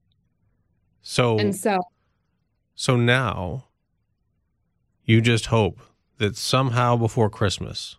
So, 1.02 1.38
and 1.38 1.54
so, 1.54 1.82
so 2.74 2.96
now 2.96 3.65
you 5.06 5.20
just 5.20 5.46
hope 5.46 5.80
that 6.18 6.36
somehow 6.36 6.96
before 6.96 7.30
Christmas, 7.30 7.96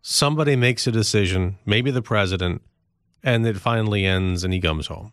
somebody 0.00 0.54
makes 0.54 0.86
a 0.86 0.92
decision, 0.92 1.58
maybe 1.66 1.90
the 1.90 2.02
president, 2.02 2.62
and 3.22 3.44
it 3.46 3.56
finally 3.56 4.06
ends 4.06 4.44
and 4.44 4.54
he 4.54 4.60
comes 4.60 4.86
home. 4.86 5.12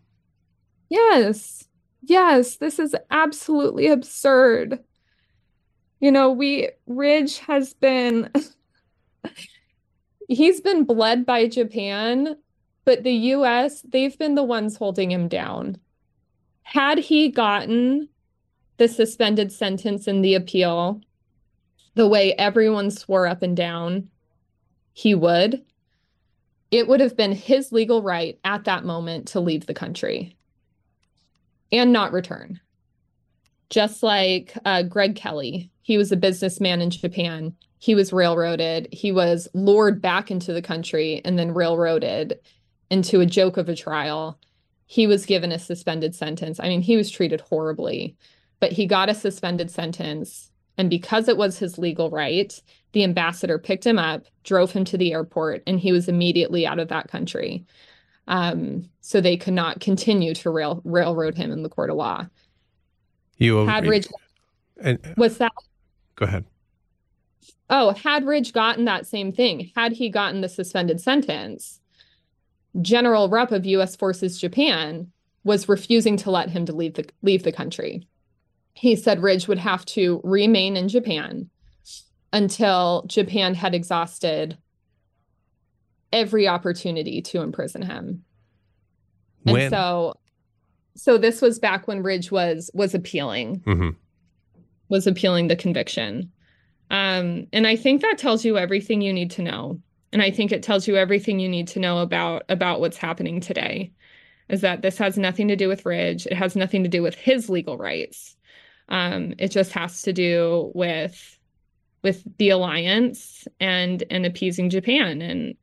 Yes. 0.89 1.67
Yes, 2.04 2.58
this 2.58 2.78
is 2.78 2.96
absolutely 3.10 3.88
absurd. 3.88 4.80
You 6.00 6.12
know, 6.12 6.32
we 6.32 6.69
Ridge 6.86 7.39
has 7.39 7.74
been 7.74 8.30
he's 10.28 10.62
been 10.62 10.84
bled 10.84 11.26
by 11.26 11.48
Japan, 11.48 12.36
but 12.86 13.04
the 13.04 13.13
US, 13.13 13.82
they've 13.82 14.17
been 14.19 14.36
the 14.36 14.43
ones 14.43 14.76
holding 14.76 15.10
him 15.10 15.28
down. 15.28 15.78
Had 16.62 17.00
he 17.00 17.30
gotten 17.30 18.10
the 18.78 18.88
suspended 18.88 19.52
sentence 19.52 20.08
in 20.08 20.22
the 20.22 20.36
appeal 20.36 21.02
the 21.96 22.08
way 22.08 22.34
everyone 22.34 22.92
swore 22.92 23.28
up 23.28 23.42
and 23.42 23.56
down 23.56 24.10
he 24.94 25.16
would, 25.16 25.64
it 26.72 26.88
would 26.88 27.00
have 27.00 27.18
been 27.18 27.34
his 27.34 27.72
legal 27.72 28.02
right 28.02 28.40
at 28.44 28.64
that 28.66 28.86
moment 28.86 29.28
to 29.30 29.40
leave 29.40 29.66
the 29.66 29.74
country 29.74 30.36
and 31.72 31.92
not 31.92 32.14
return. 32.14 32.60
Just 33.70 34.04
like 34.04 34.56
uh, 34.66 34.84
Greg 34.84 35.16
Kelly, 35.16 35.72
he 35.82 35.98
was 35.98 36.12
a 36.12 36.18
businessman 36.18 36.82
in 36.82 36.90
Japan. 36.90 37.56
He 37.80 37.96
was 37.96 38.14
railroaded. 38.14 38.88
He 38.92 39.12
was 39.12 39.48
lured 39.54 40.02
back 40.02 40.32
into 40.32 40.54
the 40.54 40.62
country 40.62 41.22
and 41.26 41.38
then 41.38 41.54
railroaded 41.54 42.40
into 42.90 43.20
a 43.20 43.26
joke 43.26 43.58
of 43.58 43.68
a 43.68 43.76
trial. 43.76 44.40
He 44.86 45.08
was 45.08 45.26
given 45.26 45.52
a 45.52 45.60
suspended 45.60 46.14
sentence. 46.14 46.60
I 46.60 46.70
mean, 46.70 46.82
he 46.82 46.96
was 46.96 47.10
treated 47.10 47.42
horribly, 47.42 48.16
but 48.60 48.72
he 48.72 48.86
got 48.86 49.10
a 49.10 49.16
suspended 49.16 49.72
sentence. 49.72 50.52
And 50.78 50.90
because 50.90 51.28
it 51.28 51.38
was 51.38 51.60
his 51.60 51.78
legal 51.78 52.10
right, 52.10 52.60
the 52.94 53.04
ambassador 53.04 53.60
picked 53.60 53.86
him 53.86 54.00
up, 54.00 54.26
drove 54.44 54.72
him 54.72 54.86
to 54.86 54.98
the 54.98 55.14
airport, 55.14 55.64
and 55.68 55.80
he 55.80 55.92
was 55.92 56.08
immediately 56.08 56.66
out 56.66 56.80
of 56.80 56.88
that 56.88 57.08
country. 57.08 57.66
Um, 58.28 58.90
so 59.02 59.20
they 59.20 59.38
could 59.38 59.54
not 59.54 59.82
continue 59.82 60.34
to 60.36 60.50
rail 60.50 60.82
railroad 60.86 61.36
him 61.36 61.52
in 61.52 61.62
the 61.62 61.70
court 61.70 61.90
of 61.90 61.98
law. 61.98 62.28
You 63.38 63.68
had 63.68 63.86
Ridge. 63.86 64.08
And, 64.82 65.00
what's 65.16 65.38
that? 65.38 65.52
Go 66.16 66.26
ahead. 66.26 66.46
Oh, 67.70 67.94
had 67.94 68.26
Ridge 68.26 68.54
gotten 68.54 68.86
that 68.86 69.06
same 69.06 69.32
thing, 69.32 69.72
had 69.76 69.94
he 69.94 70.10
gotten 70.10 70.42
the 70.42 70.50
suspended 70.50 71.02
sentence, 71.02 71.80
General 72.82 73.30
Rupp 73.30 73.52
of 73.52 73.66
U.S. 73.66 73.96
Forces 73.96 74.40
Japan 74.40 75.12
was 75.44 75.70
refusing 75.70 76.18
to 76.18 76.32
let 76.32 76.50
him 76.50 76.66
to 76.66 76.74
leave 76.74 76.94
the 76.94 77.08
leave 77.22 77.44
the 77.44 77.52
country. 77.52 78.08
He 78.74 78.96
said 78.96 79.22
Ridge 79.22 79.48
would 79.48 79.60
have 79.60 79.86
to 79.88 80.20
remain 80.24 80.76
in 80.76 80.88
Japan 80.90 81.50
until 82.32 83.06
Japan 83.08 83.54
had 83.54 83.76
exhausted 83.76 84.58
every 86.12 86.48
opportunity 86.48 87.22
to 87.22 87.42
imprison 87.42 87.82
him. 87.82 88.24
And 89.46 89.54
When? 89.54 89.70
so 89.70 90.14
so 90.96 91.18
this 91.18 91.42
was 91.42 91.60
back 91.60 91.88
when 91.88 92.04
Ridge 92.04 92.32
was 92.32 92.70
was 92.74 92.94
appealing 92.94 93.62
hmm 93.66 93.90
was 94.90 95.08
appealing 95.08 95.48
the 95.48 95.56
conviction. 95.56 96.32
Um, 96.92 97.48
and 97.52 97.66
I 97.66 97.76
think 97.76 98.02
that 98.02 98.20
tells 98.20 98.46
you 98.46 98.58
everything 98.58 99.02
you 99.02 99.12
need 99.12 99.32
to 99.32 99.42
know. 99.42 99.80
And 100.12 100.22
I 100.22 100.30
think 100.30 100.52
it 100.52 100.62
tells 100.62 100.88
you 100.88 100.96
everything 100.96 101.40
you 101.40 101.50
need 101.50 101.68
to 101.70 101.80
know 101.80 102.00
about 102.00 102.44
about 102.50 102.80
what's 102.80 102.98
happening 102.98 103.40
today. 103.42 103.92
Is 104.50 104.62
that 104.62 104.82
this 104.84 104.98
has 105.00 105.18
nothing 105.18 105.48
to 105.48 105.56
do 105.56 105.68
with 105.68 105.86
Ridge. 105.86 106.28
It 106.28 106.34
has 106.34 106.56
nothing 106.56 106.84
to 106.84 106.90
do 106.90 107.02
with 107.02 107.16
his 107.16 107.50
legal 107.50 107.78
rights. 107.78 108.36
Um, 108.94 109.36
it 109.40 109.50
just 109.50 109.74
has 109.74 110.04
to 110.04 110.14
do 110.14 110.72
with 110.76 111.40
with 112.04 112.24
the 112.38 112.50
alliance 112.50 113.48
and 113.60 114.04
and 114.12 114.26
appeasing 114.26 114.70
Japan. 114.70 115.22
And 115.22 115.56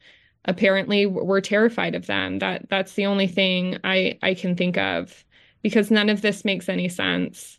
apparently 0.47 1.07
we're 1.07 1.40
terrified 1.43 1.95
of 1.97 2.07
them. 2.07 2.40
That 2.40 2.69
that's 2.71 2.95
the 2.95 3.07
only 3.07 3.29
thing 3.29 3.79
I 3.85 4.19
I 4.23 4.35
can 4.35 4.57
think 4.57 4.79
of 4.79 5.25
because 5.62 5.90
none 5.90 6.11
of 6.11 6.23
this 6.23 6.45
makes 6.45 6.69
any 6.69 6.88
sense. 6.90 7.59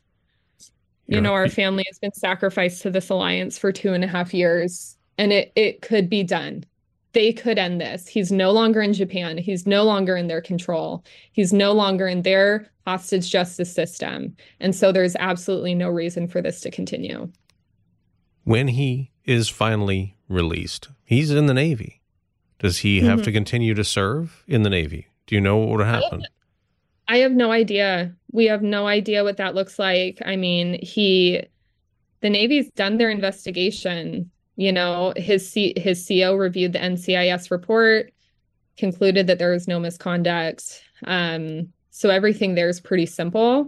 You 1.08 1.20
Yeah. 1.20 1.22
know, 1.22 1.34
our 1.34 1.50
family 1.50 1.84
has 1.90 2.00
been 2.00 2.14
sacrificed 2.14 2.82
to 2.84 2.92
this 2.92 3.10
alliance 3.10 3.58
for 3.58 3.72
two 3.72 3.94
and 3.94 4.04
a 4.04 4.08
half 4.08 4.34
years, 4.34 4.98
and 5.18 5.34
it 5.34 5.52
it 5.56 5.82
could 5.82 6.10
be 6.10 6.24
done. 6.24 6.64
They 7.14 7.34
could 7.34 7.58
end 7.58 7.82
this. 7.82 8.08
He's 8.08 8.32
no 8.32 8.52
longer 8.52 8.82
in 8.82 8.94
Japan. 8.94 9.38
He's 9.38 9.68
no 9.68 9.84
longer 9.84 10.16
in 10.16 10.28
their 10.28 10.42
control. 10.42 11.04
He's 11.34 11.52
no 11.52 11.74
longer 11.74 12.08
in 12.08 12.22
their 12.22 12.68
hostage 12.88 13.30
justice 13.30 13.74
system. 13.74 14.36
And 14.60 14.74
so 14.76 14.92
there's 14.92 15.16
absolutely 15.18 15.76
no 15.76 15.90
reason 15.90 16.28
for 16.28 16.42
this 16.42 16.62
to 16.62 16.72
continue. 16.72 17.30
When 18.44 18.70
he 18.70 19.12
is 19.26 19.50
finally 19.50 20.16
released, 20.30 20.88
he's 21.04 21.32
in 21.32 21.46
the 21.48 21.54
Navy. 21.54 22.02
Does 22.60 22.80
he 22.80 23.02
have 23.02 23.20
Mhm. 23.22 23.24
to 23.26 23.32
continue 23.32 23.74
to 23.74 23.84
serve 23.84 24.44
in 24.48 24.64
the 24.64 24.70
Navy? 24.70 25.08
Do 25.28 25.36
you 25.36 25.42
know 25.42 25.58
what 25.58 25.78
would 25.78 25.86
happen? 25.86 26.24
I 27.08 27.18
have 27.18 27.34
no 27.34 27.52
idea. 27.52 28.16
We 28.32 28.46
have 28.46 28.62
no 28.62 28.88
idea 28.88 29.24
what 29.24 29.38
that 29.38 29.54
looks 29.56 29.78
like. 29.78 30.20
I 30.26 30.38
mean, 30.38 30.80
he, 30.82 31.42
the 32.22 32.30
Navy's 32.30 32.70
done 32.72 32.98
their 32.98 33.10
investigation. 33.10 34.32
You 34.56 34.72
know, 34.72 35.14
his 35.16 35.50
C, 35.50 35.74
his 35.78 36.06
CO 36.08 36.36
reviewed 36.36 36.74
the 36.74 36.80
NCIS 36.80 37.50
report, 37.52 38.12
concluded 38.78 39.28
that 39.28 39.40
there 39.40 39.52
was 39.52 39.68
no 39.68 39.80
misconduct. 39.80 40.84
Um, 41.06 41.72
so 41.90 42.10
everything 42.10 42.56
there 42.56 42.70
is 42.70 42.80
pretty 42.80 43.06
simple. 43.06 43.68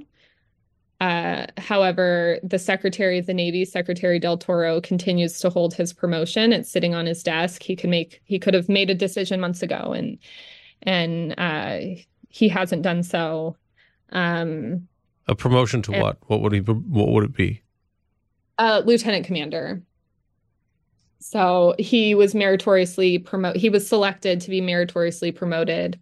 Uh, 1.01 1.47
however, 1.57 2.39
the 2.43 2.59
Secretary 2.59 3.17
of 3.17 3.25
the 3.25 3.33
Navy, 3.33 3.65
Secretary 3.65 4.19
Del 4.19 4.37
Toro, 4.37 4.79
continues 4.79 5.39
to 5.39 5.49
hold 5.49 5.73
his 5.73 5.91
promotion. 5.91 6.53
It's 6.53 6.71
sitting 6.71 6.95
on 6.95 7.05
his 7.05 7.23
desk. 7.23 7.63
He 7.63 7.75
could 7.75 7.89
make 7.89 8.21
he 8.25 8.39
could 8.39 8.53
have 8.53 8.69
made 8.69 8.89
a 8.89 8.95
decision 8.95 9.39
months 9.41 9.61
ago, 9.63 9.93
and 9.93 10.17
and 10.83 11.33
uh, 11.37 11.79
he 12.29 12.47
hasn't 12.47 12.83
done 12.83 13.03
so. 13.03 13.57
Um, 14.11 14.87
A 15.27 15.35
promotion 15.35 15.81
to 15.83 15.93
And- 15.93 16.01
what? 16.03 16.17
What 16.27 16.41
would 16.41 16.53
he? 16.53 16.59
What 16.59 17.09
would 17.09 17.23
it 17.25 17.35
be? 17.35 17.61
uh, 18.59 18.83
lieutenant 18.85 19.25
commander. 19.25 19.81
So 21.23 21.73
he 21.79 22.15
was 22.15 22.35
meritoriously 22.35 23.17
promote. 23.17 23.55
He 23.55 23.69
was 23.69 23.87
selected 23.87 24.41
to 24.41 24.49
be 24.49 24.59
meritoriously 24.59 25.31
promoted 25.31 25.97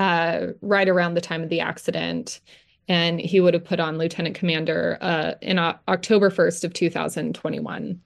uh, 0.00 0.48
right 0.60 0.88
around 0.88 1.14
the 1.14 1.20
time 1.20 1.42
of 1.42 1.50
the 1.50 1.60
accident, 1.60 2.40
and 2.88 3.20
he 3.20 3.40
would 3.40 3.54
have 3.54 3.64
put 3.64 3.78
on 3.78 3.96
lieutenant 3.96 4.34
commander 4.34 4.98
uh, 5.00 5.34
in 5.40 5.60
O- 5.60 5.78
October 5.86 6.30
first 6.30 6.64
of 6.64 6.72
two 6.72 6.90
thousand 6.90 7.36
twenty-one. 7.36 8.00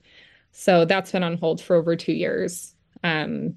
So 0.53 0.85
that's 0.85 1.13
been 1.13 1.23
on 1.23 1.39
hold 1.39 1.63
for 1.63 1.77
over 1.77 1.97
two 1.97 2.13
years, 2.13 2.75
um, 3.03 3.57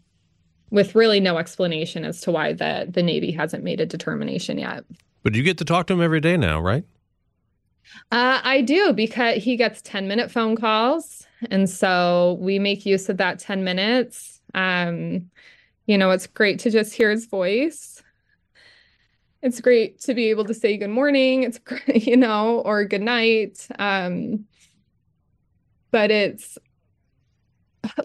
with 0.69 0.95
really 0.95 1.19
no 1.19 1.37
explanation 1.37 2.05
as 2.05 2.21
to 2.21 2.31
why 2.31 2.53
the 2.53 2.87
the 2.89 3.03
Navy 3.03 3.31
hasn't 3.31 3.65
made 3.65 3.81
a 3.81 3.85
determination 3.85 4.57
yet. 4.57 4.85
But 5.23 5.35
you 5.35 5.43
get 5.43 5.57
to 5.57 5.65
talk 5.65 5.87
to 5.87 5.93
him 5.93 6.01
every 6.01 6.21
day 6.21 6.37
now, 6.37 6.61
right? 6.61 6.85
Uh, 8.13 8.39
I 8.43 8.61
do 8.61 8.93
because 8.93 9.43
he 9.43 9.57
gets 9.57 9.81
10 9.81 10.07
minute 10.07 10.31
phone 10.31 10.55
calls. 10.55 11.22
And 11.51 11.69
so 11.69 12.37
we 12.39 12.59
make 12.59 12.85
use 12.85 13.09
of 13.09 13.17
that 13.17 13.39
10 13.39 13.63
minutes. 13.63 14.41
Um, 14.53 15.29
you 15.85 15.97
know, 15.97 16.11
it's 16.11 16.27
great 16.27 16.59
to 16.59 16.69
just 16.69 16.93
hear 16.93 17.11
his 17.11 17.25
voice. 17.25 18.01
It's 19.41 19.59
great 19.59 19.99
to 20.01 20.13
be 20.13 20.29
able 20.29 20.45
to 20.45 20.53
say 20.53 20.77
good 20.77 20.89
morning. 20.89 21.43
It's 21.43 21.57
great, 21.63 22.07
you 22.07 22.17
know, 22.17 22.59
or 22.59 22.85
good 22.85 23.01
night. 23.01 23.67
Um, 23.77 24.45
but 25.91 26.09
it's 26.09 26.57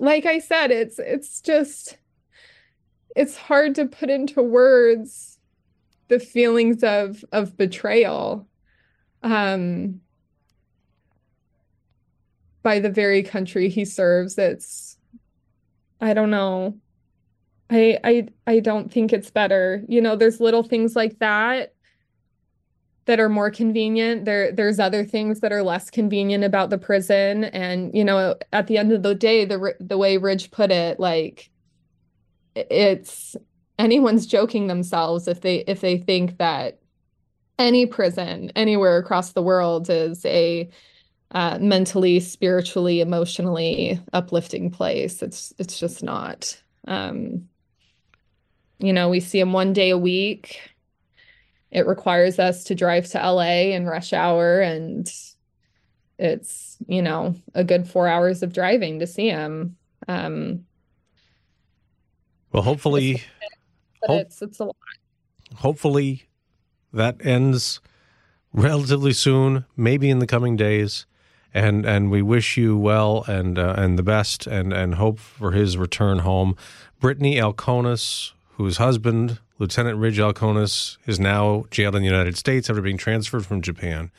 like 0.00 0.26
I 0.26 0.40
said, 0.40 0.70
it's 0.70 0.98
it's 0.98 1.40
just 1.40 1.96
it's 3.16 3.36
hard 3.36 3.74
to 3.76 3.86
put 3.86 4.10
into 4.10 4.42
words 4.42 5.38
the 6.08 6.18
feelings 6.18 6.82
of 6.82 7.24
of 7.32 7.56
betrayal 7.56 8.46
um 9.22 10.00
by 12.62 12.80
the 12.80 12.90
very 12.90 13.22
country 13.22 13.68
he 13.68 13.84
serves 13.84 14.36
it's 14.38 14.96
i 16.00 16.14
don't 16.14 16.30
know. 16.30 16.76
I 17.70 17.98
i 18.04 18.28
i 18.46 18.60
don't 18.60 18.90
think 18.92 19.12
it's 19.12 19.30
better. 19.30 19.84
You 19.88 20.00
know 20.00 20.16
there's 20.16 20.40
little 20.40 20.62
things 20.62 20.96
like 20.96 21.18
that 21.18 21.74
that 23.06 23.20
are 23.20 23.28
more 23.28 23.50
convenient. 23.50 24.24
There 24.24 24.52
there's 24.52 24.78
other 24.78 25.04
things 25.04 25.40
that 25.40 25.52
are 25.52 25.62
less 25.62 25.90
convenient 25.90 26.44
about 26.44 26.70
the 26.70 26.78
prison. 26.78 27.44
And 27.44 27.94
you 27.94 28.04
know 28.04 28.36
at 28.52 28.66
the 28.66 28.78
end 28.78 28.92
of 28.92 29.02
the 29.02 29.14
day 29.14 29.44
the 29.44 29.74
the 29.80 29.98
way 29.98 30.16
ridge 30.16 30.50
put 30.50 30.70
it 30.70 31.00
like 31.00 31.50
it's 32.54 33.36
anyone's 33.78 34.26
joking 34.26 34.66
themselves 34.66 35.28
if 35.28 35.40
they 35.40 35.64
if 35.66 35.80
they 35.80 35.98
think 35.98 36.38
that 36.38 36.78
any 37.58 37.86
prison 37.86 38.50
anywhere 38.56 38.98
across 38.98 39.32
the 39.32 39.42
world 39.42 39.90
is 39.90 40.24
a 40.26 40.68
uh, 41.32 41.58
mentally, 41.60 42.20
spiritually, 42.20 43.00
emotionally 43.00 44.00
uplifting 44.12 44.70
place. 44.70 45.22
It's 45.22 45.52
it's 45.58 45.78
just 45.78 46.02
not. 46.02 46.60
Um, 46.86 47.48
you 48.78 48.92
know, 48.92 49.08
we 49.08 49.20
see 49.20 49.38
them 49.40 49.52
one 49.52 49.72
day 49.72 49.90
a 49.90 49.98
week. 49.98 50.60
It 51.70 51.86
requires 51.86 52.38
us 52.38 52.64
to 52.64 52.74
drive 52.74 53.06
to 53.08 53.18
LA 53.18 53.72
in 53.74 53.84
rush 53.86 54.12
hour, 54.12 54.60
and 54.60 55.10
it's 56.18 56.78
you 56.86 57.02
know 57.02 57.34
a 57.54 57.62
good 57.64 57.86
four 57.86 58.08
hours 58.08 58.42
of 58.42 58.52
driving 58.52 58.98
to 59.00 59.06
see 59.06 59.28
him. 59.28 59.76
Um, 60.06 60.64
Well, 62.52 62.62
hopefully, 62.62 63.22
but 64.00 64.08
hope- 64.10 64.20
it's 64.22 64.40
it's 64.40 64.60
a 64.60 64.64
lot. 64.64 64.76
hopefully 65.56 66.28
that 66.94 67.16
ends 67.26 67.80
relatively 68.54 69.12
soon, 69.12 69.66
maybe 69.76 70.08
in 70.08 70.20
the 70.20 70.26
coming 70.26 70.56
days. 70.56 71.04
And 71.54 71.86
and 71.86 72.10
we 72.10 72.22
wish 72.22 72.56
you 72.56 72.76
well 72.76 73.24
and 73.26 73.58
uh, 73.58 73.74
and 73.76 73.98
the 73.98 74.02
best 74.02 74.46
and 74.46 74.72
and 74.72 74.96
hope 74.96 75.18
for 75.18 75.52
his 75.52 75.76
return 75.76 76.20
home. 76.20 76.56
Brittany 77.00 77.36
Alkonis, 77.36 78.32
whose 78.56 78.76
husband 78.76 79.38
Lieutenant 79.58 79.98
Ridge 79.98 80.18
Alkonis 80.18 80.98
is 81.06 81.18
now 81.18 81.64
jailed 81.70 81.96
in 81.96 82.02
the 82.02 82.08
United 82.08 82.36
States 82.36 82.68
after 82.68 82.82
being 82.82 82.98
transferred 82.98 83.46
from 83.46 83.60
Japan. 83.62 84.10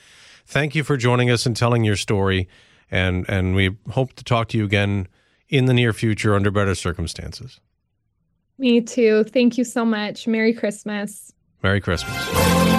Thank 0.46 0.76
you 0.76 0.84
for 0.84 0.98
joining 0.98 1.30
us 1.30 1.46
and 1.46 1.56
telling 1.56 1.84
your 1.84 1.96
story, 1.96 2.50
and 2.90 3.26
and 3.30 3.56
we 3.56 3.78
hope 3.92 4.14
to 4.14 4.24
talk 4.24 4.48
to 4.50 4.58
you 4.58 4.66
again 4.66 5.08
in 5.48 5.66
the 5.66 5.74
near 5.74 5.94
future 5.94 6.36
under 6.36 6.52
better 6.52 6.76
circumstances. 6.76 7.60
Me 8.58 8.82
too. 8.82 9.24
Thank 9.24 9.58
you 9.58 9.64
so 9.64 9.86
much. 9.86 10.28
Merry 10.28 10.54
Christmas. 10.54 11.34
Merry 11.64 11.80
Christmas. 11.80 12.79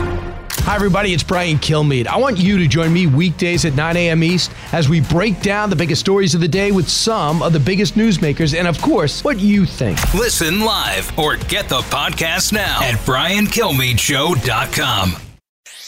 Hi, 0.63 0.75
everybody. 0.75 1.11
It's 1.13 1.23
Brian 1.23 1.57
Kilmeade. 1.57 2.05
I 2.07 2.17
want 2.17 2.37
you 2.37 2.57
to 2.59 2.67
join 2.67 2.93
me 2.93 3.07
weekdays 3.07 3.65
at 3.65 3.73
9 3.75 3.97
a.m. 3.97 4.23
East 4.23 4.51
as 4.71 4.87
we 4.87 5.01
break 5.01 5.41
down 5.41 5.69
the 5.71 5.75
biggest 5.75 5.99
stories 6.01 6.33
of 6.35 6.41
the 6.41 6.47
day 6.47 6.71
with 6.71 6.87
some 6.87 7.41
of 7.41 7.51
the 7.51 7.59
biggest 7.59 7.95
newsmakers 7.95 8.55
and, 8.57 8.67
of 8.67 8.79
course, 8.81 9.23
what 9.23 9.39
you 9.39 9.65
think. 9.65 9.97
Listen 10.13 10.61
live 10.61 11.17
or 11.17 11.35
get 11.35 11.67
the 11.67 11.79
podcast 11.81 12.53
now 12.53 12.79
at 12.83 12.93
briankilmeadeshow.com. 12.99 15.15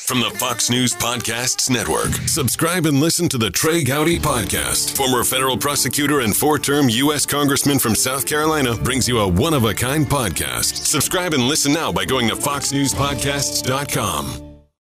From 0.06 0.20
the 0.20 0.32
Fox 0.32 0.70
News 0.70 0.94
Podcasts 0.94 1.70
Network, 1.70 2.12
subscribe 2.28 2.86
and 2.86 3.00
listen 3.00 3.30
to 3.30 3.38
the 3.38 3.50
Trey 3.50 3.86
Gowdy 3.86 4.20
Podcast. 4.20 4.98
Former 4.98 5.24
federal 5.24 5.58
prosecutor 5.58 6.20
and 6.22 6.36
four 6.36 6.60
term 6.60 6.90
U.S. 6.90 7.26
Congressman 7.26 7.80
from 7.80 7.96
South 7.96 8.26
Carolina 8.26 8.76
brings 8.76 9.08
you 9.08 9.20
a 9.20 9.28
one 9.28 9.54
of 9.54 9.64
a 9.64 9.74
kind 9.74 10.06
podcast. 10.06 10.76
Subscribe 10.86 11.34
and 11.34 11.44
listen 11.44 11.72
now 11.72 11.90
by 11.94 12.04
going 12.04 12.28
to 12.28 12.36
foxnewspodcasts.com. 12.36 14.53